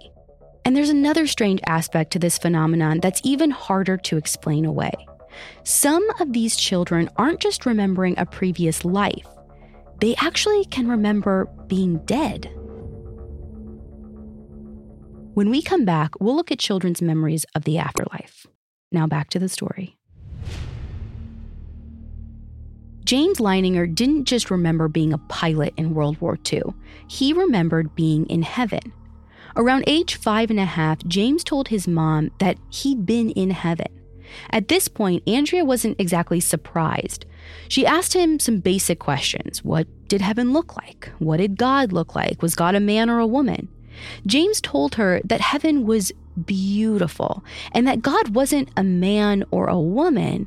And 0.64 0.74
there's 0.74 0.88
another 0.88 1.26
strange 1.26 1.60
aspect 1.66 2.10
to 2.12 2.18
this 2.18 2.38
phenomenon 2.38 3.00
that's 3.00 3.20
even 3.22 3.50
harder 3.50 3.98
to 3.98 4.16
explain 4.16 4.64
away. 4.64 4.94
Some 5.62 6.08
of 6.18 6.32
these 6.32 6.56
children 6.56 7.10
aren't 7.18 7.40
just 7.40 7.66
remembering 7.66 8.18
a 8.18 8.24
previous 8.24 8.82
life, 8.82 9.28
they 10.00 10.16
actually 10.16 10.64
can 10.64 10.88
remember 10.88 11.50
being 11.66 11.98
dead. 12.06 12.50
When 15.34 15.50
we 15.50 15.60
come 15.60 15.84
back, 15.84 16.18
we'll 16.18 16.34
look 16.34 16.50
at 16.50 16.58
children's 16.58 17.02
memories 17.02 17.44
of 17.54 17.64
the 17.64 17.76
afterlife. 17.76 18.46
Now 18.92 19.06
back 19.06 19.30
to 19.30 19.38
the 19.38 19.48
story. 19.48 19.96
James 23.04 23.38
Leininger 23.38 23.94
didn't 23.94 24.24
just 24.24 24.50
remember 24.50 24.88
being 24.88 25.12
a 25.12 25.18
pilot 25.18 25.72
in 25.76 25.94
World 25.94 26.20
War 26.20 26.36
II, 26.52 26.62
he 27.06 27.32
remembered 27.32 27.94
being 27.94 28.26
in 28.26 28.42
heaven. 28.42 28.92
Around 29.54 29.84
age 29.86 30.16
five 30.16 30.50
and 30.50 30.58
a 30.58 30.64
half, 30.64 30.98
James 31.06 31.44
told 31.44 31.68
his 31.68 31.86
mom 31.86 32.30
that 32.40 32.58
he'd 32.68 33.06
been 33.06 33.30
in 33.30 33.50
heaven. 33.50 33.86
At 34.50 34.68
this 34.68 34.88
point, 34.88 35.22
Andrea 35.26 35.64
wasn't 35.64 36.00
exactly 36.00 36.40
surprised. 36.40 37.26
She 37.68 37.86
asked 37.86 38.12
him 38.12 38.40
some 38.40 38.58
basic 38.58 38.98
questions 38.98 39.64
What 39.64 39.86
did 40.08 40.20
heaven 40.20 40.52
look 40.52 40.76
like? 40.76 41.10
What 41.18 41.36
did 41.38 41.56
God 41.56 41.92
look 41.92 42.14
like? 42.14 42.42
Was 42.42 42.54
God 42.54 42.74
a 42.74 42.80
man 42.80 43.08
or 43.08 43.18
a 43.18 43.26
woman? 43.26 43.68
James 44.26 44.60
told 44.60 44.96
her 44.96 45.20
that 45.24 45.40
heaven 45.40 45.86
was 45.86 46.12
beautiful 46.44 47.44
and 47.72 47.86
that 47.86 48.02
God 48.02 48.34
wasn't 48.34 48.70
a 48.76 48.84
man 48.84 49.44
or 49.50 49.68
a 49.68 49.78
woman. 49.78 50.46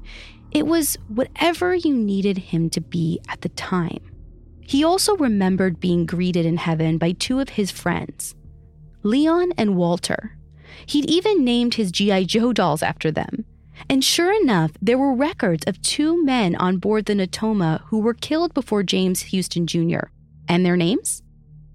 It 0.52 0.68
was 0.68 0.98
whatever 1.08 1.76
you 1.76 1.94
needed 1.94 2.38
him 2.38 2.70
to 2.72 2.82
be 2.82 3.20
at 3.28 3.42
the 3.42 3.50
time. 3.50 4.02
He 4.62 4.84
also 4.84 5.18
remembered 5.18 5.80
being 5.80 6.06
greeted 6.06 6.46
in 6.46 6.58
heaven 6.58 6.98
by 6.98 7.14
two 7.14 7.40
of 7.40 7.50
his 7.50 7.72
friends, 7.72 8.36
Leon 9.04 9.52
and 9.58 9.76
Walter. 9.76 10.38
He'd 10.86 11.10
even 11.10 11.44
named 11.44 11.76
his 11.76 11.92
G.I. 11.92 12.26
Joe 12.26 12.54
dolls 12.54 12.84
after 12.84 13.12
them. 13.12 13.46
And 13.90 14.04
sure 14.04 14.32
enough, 14.42 14.72
there 14.82 14.98
were 14.98 15.14
records 15.14 15.64
of 15.66 15.82
two 15.82 16.24
men 16.24 16.56
on 16.56 16.78
board 16.78 17.06
the 17.06 17.14
Natoma 17.14 17.82
who 17.86 18.00
were 18.00 18.14
killed 18.14 18.54
before 18.54 18.84
James 18.84 19.32
Huston 19.32 19.68
Jr. 19.68 20.08
And 20.48 20.66
their 20.66 20.78
names? 20.78 21.24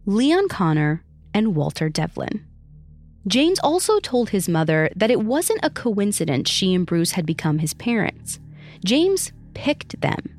Leon 0.06 0.48
Connor 0.48 1.03
and 1.34 1.54
Walter 1.54 1.88
Devlin. 1.90 2.46
James 3.26 3.58
also 3.60 3.98
told 4.00 4.30
his 4.30 4.48
mother 4.48 4.88
that 4.94 5.10
it 5.10 5.20
wasn't 5.20 5.60
a 5.62 5.70
coincidence 5.70 6.50
she 6.50 6.74
and 6.74 6.86
Bruce 6.86 7.12
had 7.12 7.26
become 7.26 7.58
his 7.58 7.74
parents. 7.74 8.38
James 8.84 9.32
picked 9.54 10.00
them. 10.00 10.36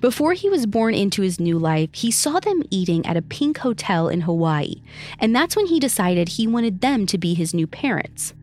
Before 0.00 0.32
he 0.32 0.48
was 0.48 0.66
born 0.66 0.94
into 0.94 1.22
his 1.22 1.40
new 1.40 1.58
life, 1.58 1.90
he 1.92 2.10
saw 2.10 2.40
them 2.40 2.62
eating 2.70 3.04
at 3.06 3.16
a 3.16 3.22
pink 3.22 3.58
hotel 3.58 4.08
in 4.08 4.22
Hawaii, 4.22 4.82
and 5.18 5.34
that's 5.34 5.56
when 5.56 5.66
he 5.66 5.80
decided 5.80 6.28
he 6.28 6.46
wanted 6.46 6.80
them 6.80 7.06
to 7.06 7.18
be 7.18 7.34
his 7.34 7.54
new 7.54 7.66
parents. 7.66 8.34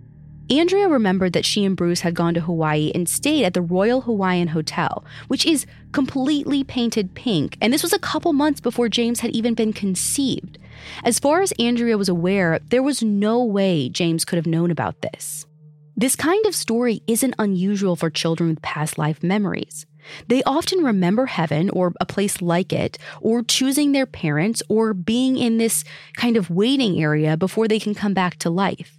Andrea 0.50 0.90
remembered 0.90 1.34
that 1.34 1.46
she 1.46 1.64
and 1.64 1.78
Bruce 1.78 2.02
had 2.02 2.16
gone 2.16 2.34
to 2.34 2.42
Hawaii 2.42 2.92
and 2.94 3.08
stayed 3.08 3.46
at 3.46 3.54
the 3.54 3.62
Royal 3.62 4.02
Hawaiian 4.02 4.50
Hotel, 4.50 5.04
which 5.28 5.46
is 5.46 5.66
completely 5.92 6.64
painted 6.64 7.16
pink, 7.16 7.58
and 7.62 7.72
this 7.72 7.84
was 7.84 7.94
a 7.94 8.00
couple 8.00 8.34
months 8.34 8.60
before 8.60 8.90
James 8.90 9.22
had 9.22 9.32
even 9.32 9.54
been 9.54 9.74
conceived. 9.74 10.58
As 11.04 11.20
far 11.20 11.42
as 11.42 11.54
Andrea 11.60 11.98
was 11.98 12.10
aware, 12.10 12.60
there 12.70 12.84
was 12.84 13.04
no 13.04 13.44
way 13.44 13.90
James 13.90 14.26
could 14.26 14.38
have 14.38 14.48
known 14.48 14.72
about 14.72 15.02
this. 15.02 15.46
This 15.96 16.16
kind 16.16 16.46
of 16.46 16.56
story 16.56 17.02
isn't 17.08 17.36
unusual 17.38 17.96
for 17.96 18.10
children 18.10 18.50
with 18.50 18.62
past 18.62 18.98
life 18.98 19.22
memories. 19.22 19.86
They 20.28 20.44
often 20.44 20.84
remember 20.84 21.28
heaven 21.28 21.70
or 21.70 21.94
a 22.02 22.06
place 22.06 22.42
like 22.42 22.74
it, 22.74 22.98
or 23.22 23.44
choosing 23.44 23.92
their 23.92 24.06
parents, 24.06 24.62
or 24.68 24.94
being 24.94 25.38
in 25.38 25.58
this 25.58 25.84
kind 26.18 26.36
of 26.36 26.50
waiting 26.50 27.02
area 27.02 27.38
before 27.38 27.68
they 27.68 27.80
can 27.80 27.94
come 27.94 28.14
back 28.14 28.38
to 28.40 28.50
life. 28.50 28.98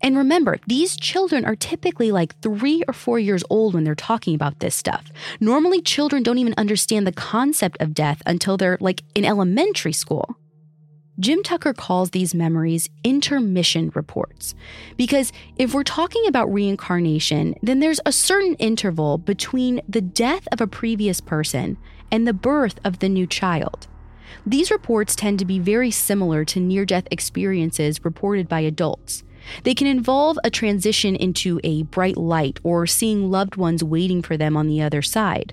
And 0.00 0.16
remember, 0.16 0.58
these 0.66 0.96
children 0.96 1.44
are 1.44 1.56
typically 1.56 2.12
like 2.12 2.40
three 2.40 2.84
or 2.86 2.94
four 2.94 3.18
years 3.18 3.42
old 3.50 3.74
when 3.74 3.82
they're 3.82 3.96
talking 3.96 4.34
about 4.34 4.60
this 4.60 4.74
stuff. 4.74 5.10
Normally, 5.40 5.82
children 5.82 6.22
don't 6.22 6.38
even 6.38 6.54
understand 6.56 7.06
the 7.06 7.12
concept 7.12 7.78
of 7.80 7.94
death 7.94 8.22
until 8.24 8.56
they're 8.56 8.78
like 8.80 9.02
in 9.14 9.24
elementary 9.24 9.92
school. 9.92 10.36
Jim 11.20 11.42
Tucker 11.42 11.72
calls 11.72 12.10
these 12.10 12.32
memories 12.32 12.88
intermission 13.02 13.90
reports 13.96 14.54
because 14.96 15.32
if 15.56 15.74
we're 15.74 15.82
talking 15.82 16.24
about 16.28 16.52
reincarnation, 16.52 17.56
then 17.60 17.80
there's 17.80 18.00
a 18.06 18.12
certain 18.12 18.54
interval 18.54 19.18
between 19.18 19.80
the 19.88 20.00
death 20.00 20.46
of 20.52 20.60
a 20.60 20.66
previous 20.68 21.20
person 21.20 21.76
and 22.12 22.26
the 22.26 22.32
birth 22.32 22.78
of 22.84 23.00
the 23.00 23.08
new 23.08 23.26
child. 23.26 23.88
These 24.46 24.70
reports 24.70 25.16
tend 25.16 25.40
to 25.40 25.44
be 25.44 25.58
very 25.58 25.90
similar 25.90 26.44
to 26.44 26.60
near 26.60 26.84
death 26.84 27.08
experiences 27.10 28.04
reported 28.04 28.48
by 28.48 28.60
adults. 28.60 29.24
They 29.64 29.74
can 29.74 29.88
involve 29.88 30.38
a 30.44 30.50
transition 30.50 31.16
into 31.16 31.60
a 31.64 31.82
bright 31.82 32.16
light 32.16 32.60
or 32.62 32.86
seeing 32.86 33.28
loved 33.28 33.56
ones 33.56 33.82
waiting 33.82 34.22
for 34.22 34.36
them 34.36 34.56
on 34.56 34.68
the 34.68 34.82
other 34.82 35.02
side. 35.02 35.52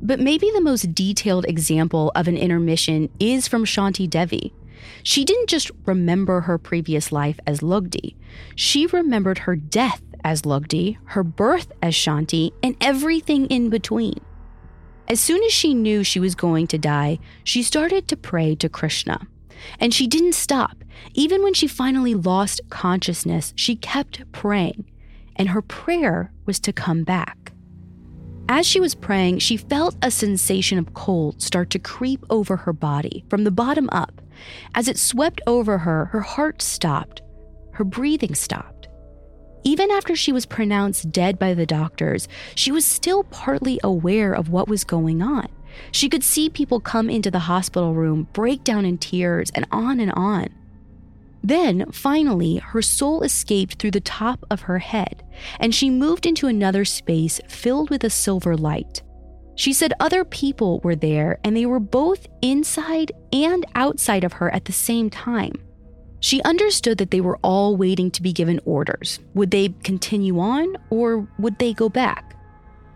But 0.00 0.20
maybe 0.20 0.50
the 0.52 0.60
most 0.60 0.94
detailed 0.94 1.46
example 1.46 2.12
of 2.14 2.28
an 2.28 2.36
intermission 2.36 3.08
is 3.18 3.48
from 3.48 3.64
Shanti 3.64 4.08
Devi. 4.08 4.52
She 5.02 5.24
didn't 5.24 5.48
just 5.48 5.70
remember 5.86 6.42
her 6.42 6.58
previous 6.58 7.12
life 7.12 7.38
as 7.46 7.60
Lugdi, 7.60 8.14
she 8.54 8.86
remembered 8.86 9.38
her 9.38 9.56
death 9.56 10.02
as 10.24 10.42
Lugdi, 10.42 10.98
her 11.06 11.24
birth 11.24 11.72
as 11.82 11.94
Shanti, 11.94 12.52
and 12.62 12.76
everything 12.80 13.46
in 13.46 13.70
between. 13.70 14.20
As 15.08 15.20
soon 15.20 15.42
as 15.42 15.52
she 15.52 15.74
knew 15.74 16.04
she 16.04 16.20
was 16.20 16.34
going 16.34 16.66
to 16.68 16.78
die, 16.78 17.18
she 17.44 17.62
started 17.62 18.08
to 18.08 18.16
pray 18.16 18.54
to 18.56 18.68
Krishna. 18.68 19.26
And 19.78 19.92
she 19.92 20.06
didn't 20.06 20.34
stop. 20.34 20.76
Even 21.14 21.42
when 21.42 21.54
she 21.54 21.66
finally 21.66 22.14
lost 22.14 22.60
consciousness, 22.70 23.52
she 23.56 23.76
kept 23.76 24.30
praying, 24.32 24.90
and 25.36 25.50
her 25.50 25.62
prayer 25.62 26.32
was 26.46 26.60
to 26.60 26.72
come 26.72 27.04
back. 27.04 27.52
As 28.48 28.66
she 28.66 28.80
was 28.80 28.94
praying, 28.94 29.38
she 29.38 29.56
felt 29.56 29.96
a 30.02 30.10
sensation 30.10 30.78
of 30.78 30.94
cold 30.94 31.40
start 31.42 31.70
to 31.70 31.78
creep 31.78 32.24
over 32.28 32.56
her 32.56 32.72
body 32.72 33.24
from 33.28 33.44
the 33.44 33.50
bottom 33.50 33.88
up. 33.92 34.21
As 34.74 34.88
it 34.88 34.98
swept 34.98 35.40
over 35.46 35.78
her, 35.78 36.06
her 36.06 36.20
heart 36.20 36.62
stopped, 36.62 37.22
her 37.72 37.84
breathing 37.84 38.34
stopped. 38.34 38.88
Even 39.64 39.90
after 39.90 40.16
she 40.16 40.32
was 40.32 40.46
pronounced 40.46 41.12
dead 41.12 41.38
by 41.38 41.54
the 41.54 41.66
doctors, 41.66 42.26
she 42.54 42.72
was 42.72 42.84
still 42.84 43.24
partly 43.24 43.78
aware 43.84 44.32
of 44.32 44.48
what 44.48 44.68
was 44.68 44.84
going 44.84 45.22
on. 45.22 45.48
She 45.90 46.08
could 46.08 46.24
see 46.24 46.50
people 46.50 46.80
come 46.80 47.08
into 47.08 47.30
the 47.30 47.38
hospital 47.40 47.94
room, 47.94 48.28
break 48.32 48.64
down 48.64 48.84
in 48.84 48.98
tears, 48.98 49.50
and 49.54 49.66
on 49.70 50.00
and 50.00 50.12
on. 50.12 50.48
Then, 51.44 51.90
finally, 51.90 52.58
her 52.58 52.82
soul 52.82 53.22
escaped 53.22 53.74
through 53.74 53.90
the 53.92 54.00
top 54.00 54.44
of 54.50 54.62
her 54.62 54.78
head, 54.78 55.24
and 55.58 55.74
she 55.74 55.90
moved 55.90 56.26
into 56.26 56.46
another 56.46 56.84
space 56.84 57.40
filled 57.48 57.90
with 57.90 58.04
a 58.04 58.10
silver 58.10 58.56
light. 58.56 59.02
She 59.54 59.72
said 59.72 59.92
other 60.00 60.24
people 60.24 60.80
were 60.80 60.96
there, 60.96 61.38
and 61.44 61.56
they 61.56 61.66
were 61.66 61.80
both 61.80 62.26
inside 62.40 63.12
and 63.32 63.66
outside 63.74 64.24
of 64.24 64.34
her 64.34 64.52
at 64.52 64.64
the 64.64 64.72
same 64.72 65.10
time. 65.10 65.52
She 66.20 66.42
understood 66.42 66.98
that 66.98 67.10
they 67.10 67.20
were 67.20 67.38
all 67.42 67.76
waiting 67.76 68.10
to 68.12 68.22
be 68.22 68.32
given 68.32 68.60
orders. 68.64 69.18
Would 69.34 69.50
they 69.50 69.70
continue 69.82 70.38
on, 70.38 70.76
or 70.88 71.28
would 71.38 71.58
they 71.58 71.74
go 71.74 71.88
back? 71.88 72.36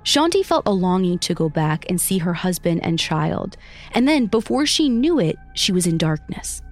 Shanti 0.04 0.44
felt 0.44 0.68
a 0.68 0.70
longing 0.70 1.18
to 1.18 1.34
go 1.34 1.48
back 1.48 1.84
and 1.88 2.00
see 2.00 2.18
her 2.18 2.32
husband 2.32 2.84
and 2.84 2.98
child. 2.98 3.56
And 3.92 4.06
then, 4.06 4.26
before 4.26 4.64
she 4.64 4.88
knew 4.88 5.18
it, 5.18 5.36
she 5.54 5.72
was 5.72 5.86
in 5.86 5.98
darkness. 5.98 6.62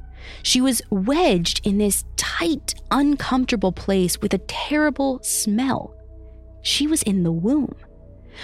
She 0.45 0.61
was 0.61 0.81
wedged 0.91 1.67
in 1.67 1.79
this 1.79 2.05
tight, 2.17 2.75
uncomfortable 2.93 3.73
place 3.73 4.21
with 4.21 4.33
a 4.33 4.39
terrible 4.39 5.19
smell. 5.25 5.95
She 6.63 6.87
was 6.87 7.03
in 7.03 7.25
the 7.25 7.33
womb. 7.33 7.75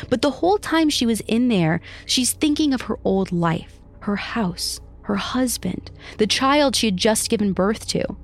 But 0.08 0.22
the 0.22 0.30
whole 0.30 0.58
time 0.58 0.90
she 0.90 1.06
was 1.06 1.20
in 1.22 1.48
there, 1.48 1.80
she's 2.06 2.32
thinking 2.32 2.72
of 2.72 2.82
her 2.82 2.98
old 3.04 3.32
life, 3.32 3.80
her 4.00 4.16
house, 4.16 4.80
her 5.02 5.16
husband, 5.16 5.90
the 6.18 6.26
child 6.26 6.76
she 6.76 6.86
had 6.86 6.96
just 6.96 7.30
given 7.30 7.52
birth 7.52 7.86
to. 7.88 8.16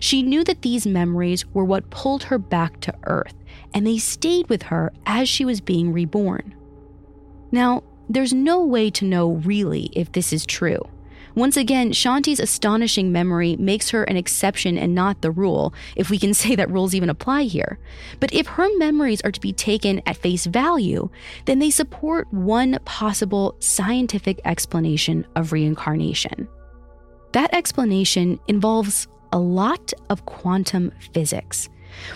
She 0.00 0.22
knew 0.22 0.44
that 0.44 0.62
these 0.62 0.86
memories 0.86 1.46
were 1.54 1.64
what 1.64 1.90
pulled 1.90 2.24
her 2.24 2.38
back 2.38 2.80
to 2.80 2.94
Earth, 3.04 3.34
and 3.74 3.86
they 3.86 3.98
stayed 3.98 4.48
with 4.48 4.64
her 4.64 4.92
as 5.06 5.28
she 5.28 5.44
was 5.44 5.60
being 5.60 5.92
reborn. 5.92 6.54
Now, 7.50 7.82
there's 8.08 8.32
no 8.32 8.62
way 8.64 8.90
to 8.90 9.04
know 9.04 9.30
really 9.30 9.90
if 9.92 10.12
this 10.12 10.32
is 10.32 10.44
true. 10.44 10.88
Once 11.34 11.56
again, 11.56 11.92
Shanti's 11.92 12.40
astonishing 12.40 13.10
memory 13.10 13.56
makes 13.56 13.90
her 13.90 14.04
an 14.04 14.16
exception 14.16 14.76
and 14.76 14.94
not 14.94 15.22
the 15.22 15.30
rule, 15.30 15.72
if 15.96 16.10
we 16.10 16.18
can 16.18 16.34
say 16.42 16.54
that 16.56 16.70
rules 16.70 16.94
even 16.94 17.10
apply 17.10 17.44
here. 17.44 17.78
But 18.20 18.32
if 18.32 18.46
her 18.46 18.68
memories 18.78 19.20
are 19.22 19.32
to 19.32 19.40
be 19.40 19.52
taken 19.52 20.02
at 20.06 20.16
face 20.16 20.46
value, 20.46 21.08
then 21.46 21.58
they 21.58 21.70
support 21.70 22.32
one 22.32 22.78
possible 22.84 23.56
scientific 23.60 24.40
explanation 24.44 25.26
of 25.36 25.52
reincarnation. 25.52 26.48
That 27.32 27.54
explanation 27.54 28.38
involves 28.48 29.08
a 29.32 29.38
lot 29.38 29.92
of 30.10 30.26
quantum 30.26 30.92
physics. 31.14 31.68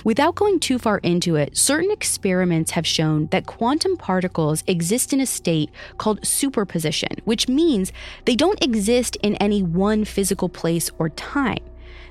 Without 0.05 0.35
going 0.35 0.61
too 0.61 0.79
far 0.79 0.99
into 0.99 1.37
it, 1.37 1.57
certain 1.57 1.91
experiments 1.91 2.73
have 2.73 2.87
shown 2.87 3.27
that 3.29 3.47
quantum 3.47 3.97
particles 3.97 4.63
exist 4.67 5.13
in 5.13 5.21
a 5.21 5.27
state 5.27 5.71
called 5.99 6.25
superposition, 6.27 7.11
which 7.25 7.49
means 7.49 7.93
they 8.25 8.37
don't 8.37 8.63
exist 8.63 9.17
in 9.23 9.35
any 9.37 9.63
one 9.63 10.05
physical 10.05 10.49
place 10.49 10.91
or 10.99 11.09
time. 11.11 11.63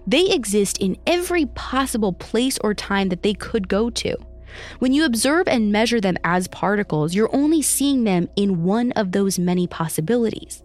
They 0.07 0.29
exist 0.29 0.77
in 0.77 0.97
every 1.07 1.47
possible 1.47 2.13
place 2.13 2.57
or 2.59 2.73
time 2.73 3.09
that 3.09 3.23
they 3.23 3.33
could 3.33 3.67
go 3.67 3.89
to. 3.89 4.17
When 4.79 4.93
you 4.93 5.05
observe 5.05 5.47
and 5.47 5.71
measure 5.71 5.99
them 5.99 6.17
as 6.23 6.47
particles, 6.47 7.13
you're 7.13 7.35
only 7.35 7.61
seeing 7.61 8.03
them 8.03 8.29
in 8.35 8.63
one 8.63 8.91
of 8.93 9.11
those 9.11 9.37
many 9.37 9.67
possibilities. 9.67 10.63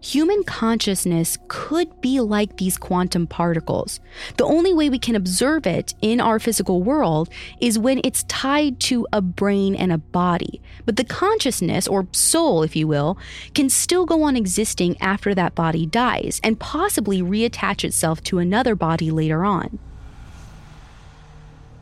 Human 0.00 0.44
consciousness 0.44 1.38
could 1.48 2.00
be 2.00 2.20
like 2.20 2.56
these 2.56 2.78
quantum 2.78 3.26
particles. 3.26 3.98
The 4.36 4.44
only 4.44 4.72
way 4.72 4.88
we 4.88 4.98
can 4.98 5.16
observe 5.16 5.66
it 5.66 5.94
in 6.00 6.20
our 6.20 6.38
physical 6.38 6.82
world 6.82 7.28
is 7.60 7.80
when 7.80 8.00
it's 8.04 8.22
tied 8.24 8.78
to 8.80 9.08
a 9.12 9.20
brain 9.20 9.74
and 9.74 9.90
a 9.90 9.98
body. 9.98 10.60
But 10.86 10.96
the 10.96 11.04
consciousness, 11.04 11.88
or 11.88 12.06
soul, 12.12 12.62
if 12.62 12.76
you 12.76 12.86
will, 12.86 13.18
can 13.54 13.68
still 13.68 14.06
go 14.06 14.22
on 14.22 14.36
existing 14.36 14.96
after 15.00 15.34
that 15.34 15.56
body 15.56 15.84
dies 15.84 16.40
and 16.44 16.60
possibly 16.60 17.20
reattach 17.20 17.82
itself 17.82 18.22
to 18.24 18.38
another 18.38 18.76
body 18.76 19.10
later 19.10 19.44
on. 19.44 19.80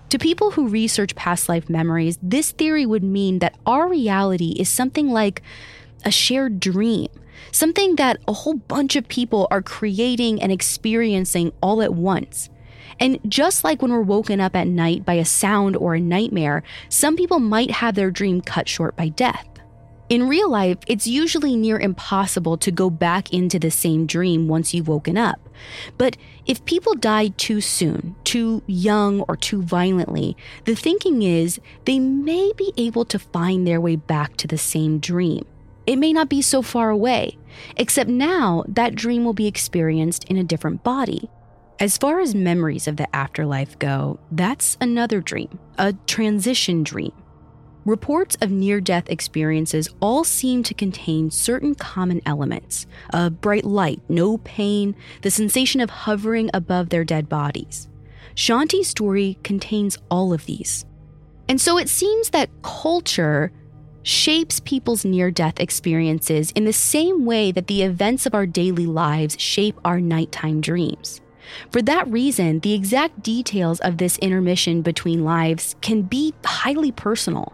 To 0.09 0.19
people 0.19 0.53
who 0.53 0.69
research 0.69 1.15
past 1.17 1.51
life 1.51 1.69
memories, 1.69 2.19
this 2.23 2.51
theory 2.53 2.87
would 2.87 3.03
mean 3.03 3.41
that 3.41 3.57
our 3.67 3.89
reality 3.89 4.57
is 4.59 4.71
something 4.71 5.11
like 5.11 5.43
a 6.05 6.11
shared 6.11 6.61
dream 6.61 7.09
something 7.53 7.97
that 7.97 8.19
a 8.29 8.33
whole 8.33 8.55
bunch 8.55 8.97
of 8.97 9.09
people 9.09 9.49
are 9.51 9.63
creating 9.63 10.43
and 10.43 10.53
experiencing 10.53 11.53
all 11.63 11.83
at 11.83 11.95
once. 11.95 12.51
And 12.99 13.19
just 13.29 13.65
like 13.65 13.83
when 13.83 13.93
we're 13.93 14.01
woken 14.01 14.41
up 14.41 14.57
at 14.57 14.67
night 14.67 15.05
by 15.05 15.15
a 15.15 15.25
sound 15.25 15.77
or 15.77 15.95
a 15.95 16.01
nightmare, 16.01 16.63
some 16.89 17.17
people 17.17 17.41
might 17.41 17.71
have 17.71 17.95
their 17.95 18.11
dream 18.11 18.41
cut 18.41 18.69
short 18.69 18.97
by 18.97 19.09
death. 19.09 19.47
In 20.09 20.29
real 20.29 20.49
life, 20.49 20.79
it's 20.87 21.09
usually 21.09 21.57
near 21.57 21.81
impossible 21.81 22.57
to 22.59 22.71
go 22.71 22.91
back 22.91 23.33
into 23.33 23.59
the 23.59 23.73
same 23.73 24.07
dream 24.07 24.47
once 24.47 24.73
you've 24.73 24.87
woken 24.87 25.19
up. 25.19 25.41
But 25.99 26.17
if 26.47 26.65
people 26.65 26.95
die 26.95 27.29
too 27.37 27.61
soon, 27.61 28.15
too 28.23 28.63
young, 28.69 29.23
or 29.23 29.37
too 29.37 29.63
violently, 29.63 30.37
the 30.65 30.77
thinking 30.77 31.23
is 31.23 31.59
they 31.87 31.99
may 31.99 32.53
be 32.57 32.73
able 32.77 33.05
to 33.07 33.19
find 33.19 33.67
their 33.67 33.81
way 33.81 33.97
back 33.97 34.37
to 34.37 34.47
the 34.47 34.59
same 34.59 35.01
dream. 35.01 35.45
It 35.87 35.97
may 35.97 36.13
not 36.13 36.29
be 36.29 36.43
so 36.43 36.63
far 36.63 36.91
away, 36.91 37.39
except 37.77 38.11
now 38.11 38.65
that 38.67 38.95
dream 38.97 39.25
will 39.25 39.33
be 39.33 39.47
experienced 39.47 40.25
in 40.25 40.37
a 40.37 40.45
different 40.45 40.83
body. 40.83 41.31
As 41.79 41.97
far 41.99 42.21
as 42.21 42.35
memories 42.35 42.89
of 42.89 42.97
the 42.97 43.15
afterlife 43.15 43.79
go, 43.79 44.19
that's 44.33 44.77
another 44.81 45.21
dream, 45.21 45.59
a 45.79 45.93
transition 46.07 46.83
dream. 46.83 47.13
reports 47.87 48.37
of 48.41 48.51
near 48.51 48.81
death 48.81 49.09
experiences 49.09 49.89
all 50.01 50.25
seem 50.25 50.63
to 50.65 50.75
contain 50.75 51.31
certain 51.31 51.75
common 51.75 52.21
elements 52.27 52.87
a 53.11 53.31
bright 53.31 53.65
light, 53.65 54.01
no 54.09 54.39
pain, 54.39 54.95
the 55.23 55.31
sensation 55.31 55.81
of 55.81 55.89
hovering 55.89 56.51
above 56.53 56.89
their 56.91 57.05
dead 57.05 57.29
bodies. 57.29 57.89
Shanti's 58.35 58.89
story 58.89 59.39
contains 59.43 59.97
all 60.11 60.33
of 60.35 60.45
these. 60.45 60.85
And 61.49 61.61
so 61.61 61.79
it 61.79 61.89
seems 61.89 62.31
that 62.31 62.51
culture 62.63 63.53
shapes 64.07 64.61
people's 64.61 65.05
near 65.05 65.33
death 65.33 65.59
experiences 65.59 66.53
in 66.53 66.65
the 66.65 66.73
same 66.73 67.27
way 67.27 67.51
that 67.51 67.67
the 67.67 67.83
events 67.83 68.25
of 68.25 68.37
our 68.37 68.47
daily 68.47 68.87
lives 68.87 69.35
shape 69.41 69.77
our 69.85 70.01
nighttime 70.01 70.61
dreams. 70.61 71.21
For 71.73 71.83
that 71.83 72.07
reason, 72.07 72.61
the 72.61 72.73
exact 72.73 73.25
details 73.25 73.81
of 73.81 73.99
this 73.99 74.17
intermission 74.19 74.81
between 74.83 75.25
lives 75.25 75.75
can 75.81 76.03
be 76.03 76.35
highly 76.45 76.93
personal. 76.93 77.53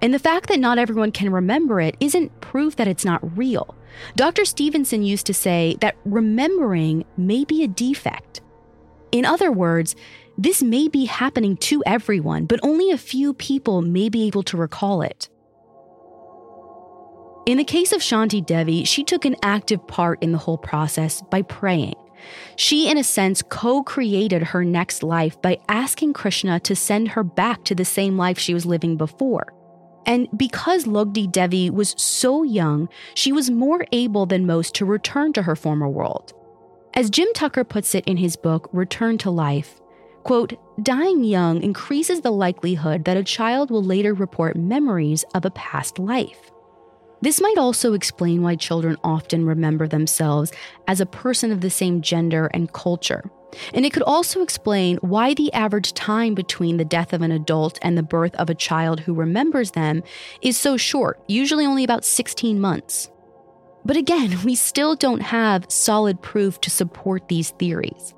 And 0.00 0.14
the 0.14 0.18
fact 0.18 0.48
that 0.48 0.60
not 0.60 0.78
everyone 0.78 1.12
can 1.12 1.30
remember 1.30 1.78
it 1.78 1.94
isn't 2.00 2.40
proof 2.40 2.76
that 2.76 2.88
it's 2.88 3.04
not 3.04 3.36
real. 3.36 3.74
Dr. 4.14 4.46
Stevenson 4.46 5.02
used 5.02 5.26
to 5.26 5.34
say 5.34 5.76
that 5.82 5.96
remembering 6.06 7.04
may 7.18 7.44
be 7.44 7.62
a 7.62 7.68
defect. 7.68 8.40
In 9.12 9.26
other 9.26 9.52
words, 9.52 9.94
this 10.38 10.62
may 10.62 10.88
be 10.88 11.04
happening 11.04 11.58
to 11.58 11.82
everyone, 11.84 12.46
but 12.46 12.60
only 12.62 12.90
a 12.90 12.98
few 12.98 13.34
people 13.34 13.82
may 13.82 14.08
be 14.08 14.26
able 14.26 14.42
to 14.44 14.56
recall 14.56 15.02
it. 15.02 15.28
In 17.46 17.58
the 17.58 17.64
case 17.64 17.92
of 17.92 18.00
Shanti 18.00 18.44
Devi, 18.44 18.82
she 18.82 19.04
took 19.04 19.24
an 19.24 19.36
active 19.40 19.86
part 19.86 20.20
in 20.20 20.32
the 20.32 20.38
whole 20.38 20.58
process 20.58 21.22
by 21.30 21.42
praying. 21.42 21.94
She, 22.56 22.90
in 22.90 22.98
a 22.98 23.04
sense, 23.04 23.40
co 23.40 23.84
created 23.84 24.42
her 24.42 24.64
next 24.64 25.04
life 25.04 25.40
by 25.40 25.60
asking 25.68 26.14
Krishna 26.14 26.58
to 26.60 26.74
send 26.74 27.10
her 27.10 27.22
back 27.22 27.62
to 27.64 27.74
the 27.76 27.84
same 27.84 28.16
life 28.16 28.36
she 28.36 28.52
was 28.52 28.66
living 28.66 28.96
before. 28.96 29.52
And 30.06 30.26
because 30.36 30.86
Lugdi 30.86 31.30
Devi 31.30 31.70
was 31.70 31.94
so 31.96 32.42
young, 32.42 32.88
she 33.14 33.30
was 33.30 33.48
more 33.48 33.86
able 33.92 34.26
than 34.26 34.44
most 34.44 34.74
to 34.76 34.84
return 34.84 35.32
to 35.34 35.42
her 35.42 35.54
former 35.54 35.88
world. 35.88 36.32
As 36.94 37.10
Jim 37.10 37.28
Tucker 37.32 37.62
puts 37.62 37.94
it 37.94 38.04
in 38.06 38.16
his 38.16 38.34
book, 38.34 38.68
Return 38.72 39.18
to 39.18 39.30
Life, 39.30 39.80
quote, 40.24 40.54
dying 40.82 41.22
young 41.22 41.62
increases 41.62 42.22
the 42.22 42.32
likelihood 42.32 43.04
that 43.04 43.16
a 43.16 43.22
child 43.22 43.70
will 43.70 43.84
later 43.84 44.14
report 44.14 44.56
memories 44.56 45.24
of 45.32 45.44
a 45.44 45.50
past 45.52 46.00
life. 46.00 46.50
This 47.22 47.40
might 47.40 47.58
also 47.58 47.94
explain 47.94 48.42
why 48.42 48.56
children 48.56 48.96
often 49.02 49.46
remember 49.46 49.88
themselves 49.88 50.52
as 50.86 51.00
a 51.00 51.06
person 51.06 51.50
of 51.50 51.60
the 51.60 51.70
same 51.70 52.02
gender 52.02 52.50
and 52.52 52.72
culture, 52.72 53.30
and 53.72 53.86
it 53.86 53.92
could 53.92 54.02
also 54.02 54.42
explain 54.42 54.98
why 54.98 55.34
the 55.34 55.52
average 55.52 55.94
time 55.94 56.34
between 56.34 56.76
the 56.76 56.84
death 56.84 57.12
of 57.12 57.22
an 57.22 57.32
adult 57.32 57.78
and 57.82 57.96
the 57.96 58.02
birth 58.02 58.34
of 58.36 58.50
a 58.50 58.54
child 58.54 59.00
who 59.00 59.14
remembers 59.14 59.70
them 59.70 60.02
is 60.42 60.56
so 60.56 60.76
short, 60.76 61.20
usually 61.26 61.64
only 61.64 61.84
about 61.84 62.04
16 62.04 62.60
months. 62.60 63.10
But 63.84 63.96
again, 63.96 64.36
we 64.44 64.54
still 64.54 64.96
don't 64.96 65.22
have 65.22 65.70
solid 65.70 66.20
proof 66.20 66.60
to 66.62 66.70
support 66.70 67.28
these 67.28 67.50
theories. 67.50 68.14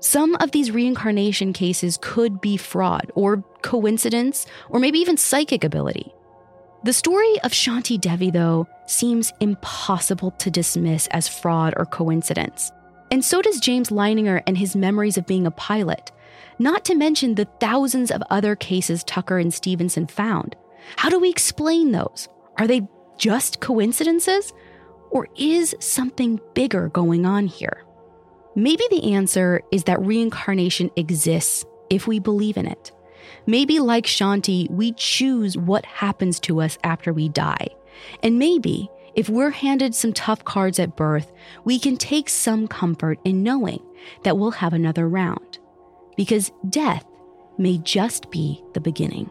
Some 0.00 0.36
of 0.36 0.50
these 0.50 0.70
reincarnation 0.70 1.52
cases 1.52 1.98
could 2.02 2.40
be 2.40 2.56
fraud 2.56 3.10
or 3.14 3.42
coincidence 3.62 4.46
or 4.68 4.78
maybe 4.78 4.98
even 4.98 5.16
psychic 5.16 5.64
ability. 5.64 6.12
The 6.86 6.92
story 6.92 7.40
of 7.40 7.50
Shanti 7.50 8.00
Devi, 8.00 8.30
though, 8.30 8.68
seems 8.86 9.32
impossible 9.40 10.30
to 10.38 10.52
dismiss 10.52 11.08
as 11.08 11.26
fraud 11.26 11.74
or 11.76 11.84
coincidence. 11.84 12.70
And 13.10 13.24
so 13.24 13.42
does 13.42 13.58
James 13.58 13.90
Leininger 13.90 14.40
and 14.46 14.56
his 14.56 14.76
memories 14.76 15.18
of 15.18 15.26
being 15.26 15.48
a 15.48 15.50
pilot, 15.50 16.12
not 16.60 16.84
to 16.84 16.94
mention 16.94 17.34
the 17.34 17.48
thousands 17.58 18.12
of 18.12 18.22
other 18.30 18.54
cases 18.54 19.02
Tucker 19.02 19.36
and 19.40 19.52
Stevenson 19.52 20.06
found. 20.06 20.54
How 20.94 21.08
do 21.08 21.18
we 21.18 21.28
explain 21.28 21.90
those? 21.90 22.28
Are 22.56 22.68
they 22.68 22.86
just 23.18 23.58
coincidences? 23.58 24.52
Or 25.10 25.26
is 25.36 25.74
something 25.80 26.38
bigger 26.54 26.88
going 26.90 27.26
on 27.26 27.48
here? 27.48 27.84
Maybe 28.54 28.84
the 28.90 29.12
answer 29.12 29.60
is 29.72 29.82
that 29.84 30.00
reincarnation 30.06 30.92
exists 30.94 31.64
if 31.90 32.06
we 32.06 32.20
believe 32.20 32.56
in 32.56 32.66
it. 32.66 32.92
Maybe, 33.46 33.78
like 33.78 34.06
Shanti, 34.06 34.68
we 34.70 34.92
choose 34.92 35.56
what 35.56 35.86
happens 35.86 36.40
to 36.40 36.60
us 36.60 36.78
after 36.82 37.12
we 37.12 37.28
die. 37.28 37.68
And 38.22 38.38
maybe 38.38 38.90
if 39.14 39.28
we're 39.28 39.50
handed 39.50 39.94
some 39.94 40.12
tough 40.12 40.44
cards 40.44 40.78
at 40.78 40.96
birth, 40.96 41.32
we 41.64 41.78
can 41.78 41.96
take 41.96 42.28
some 42.28 42.68
comfort 42.68 43.18
in 43.24 43.42
knowing 43.42 43.82
that 44.24 44.36
we'll 44.36 44.50
have 44.50 44.74
another 44.74 45.08
round. 45.08 45.58
Because 46.16 46.52
death 46.68 47.04
may 47.56 47.78
just 47.78 48.30
be 48.30 48.62
the 48.74 48.80
beginning. 48.80 49.30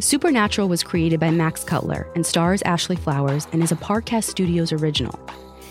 Supernatural 0.00 0.66
was 0.66 0.82
created 0.82 1.20
by 1.20 1.30
Max 1.30 1.62
Cutler 1.62 2.08
and 2.14 2.24
stars 2.24 2.62
Ashley 2.62 2.96
Flowers 2.96 3.46
and 3.52 3.62
is 3.62 3.70
a 3.70 3.76
Parcast 3.76 4.24
Studios 4.24 4.72
original. 4.72 5.18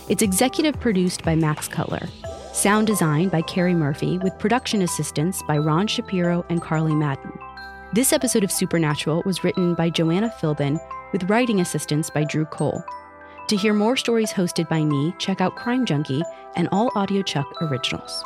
It's 0.07 0.21
executive 0.21 0.79
produced 0.79 1.23
by 1.23 1.33
Max 1.33 1.67
Cutler, 1.67 2.07
sound 2.53 2.85
design 2.85 3.29
by 3.29 3.41
Carrie 3.41 3.73
Murphy, 3.73 4.19
with 4.19 4.37
production 4.37 4.83
assistance 4.83 5.41
by 5.47 5.57
Ron 5.57 5.87
Shapiro 5.87 6.45
and 6.49 6.61
Carly 6.61 6.93
Madden. 6.93 7.31
This 7.93 8.13
episode 8.13 8.43
of 8.43 8.51
Supernatural 8.51 9.23
was 9.25 9.43
written 9.43 9.73
by 9.73 9.89
Joanna 9.89 10.31
Philbin, 10.39 10.79
with 11.11 11.27
writing 11.27 11.59
assistance 11.59 12.11
by 12.11 12.23
Drew 12.23 12.45
Cole. 12.45 12.83
To 13.47 13.57
hear 13.57 13.73
more 13.73 13.97
stories 13.97 14.31
hosted 14.31 14.69
by 14.69 14.83
me, 14.83 15.11
check 15.17 15.41
out 15.41 15.55
Crime 15.55 15.87
Junkie 15.87 16.21
and 16.55 16.69
all 16.71 16.91
Audio 16.93 17.23
Chuck 17.23 17.47
originals. 17.63 18.23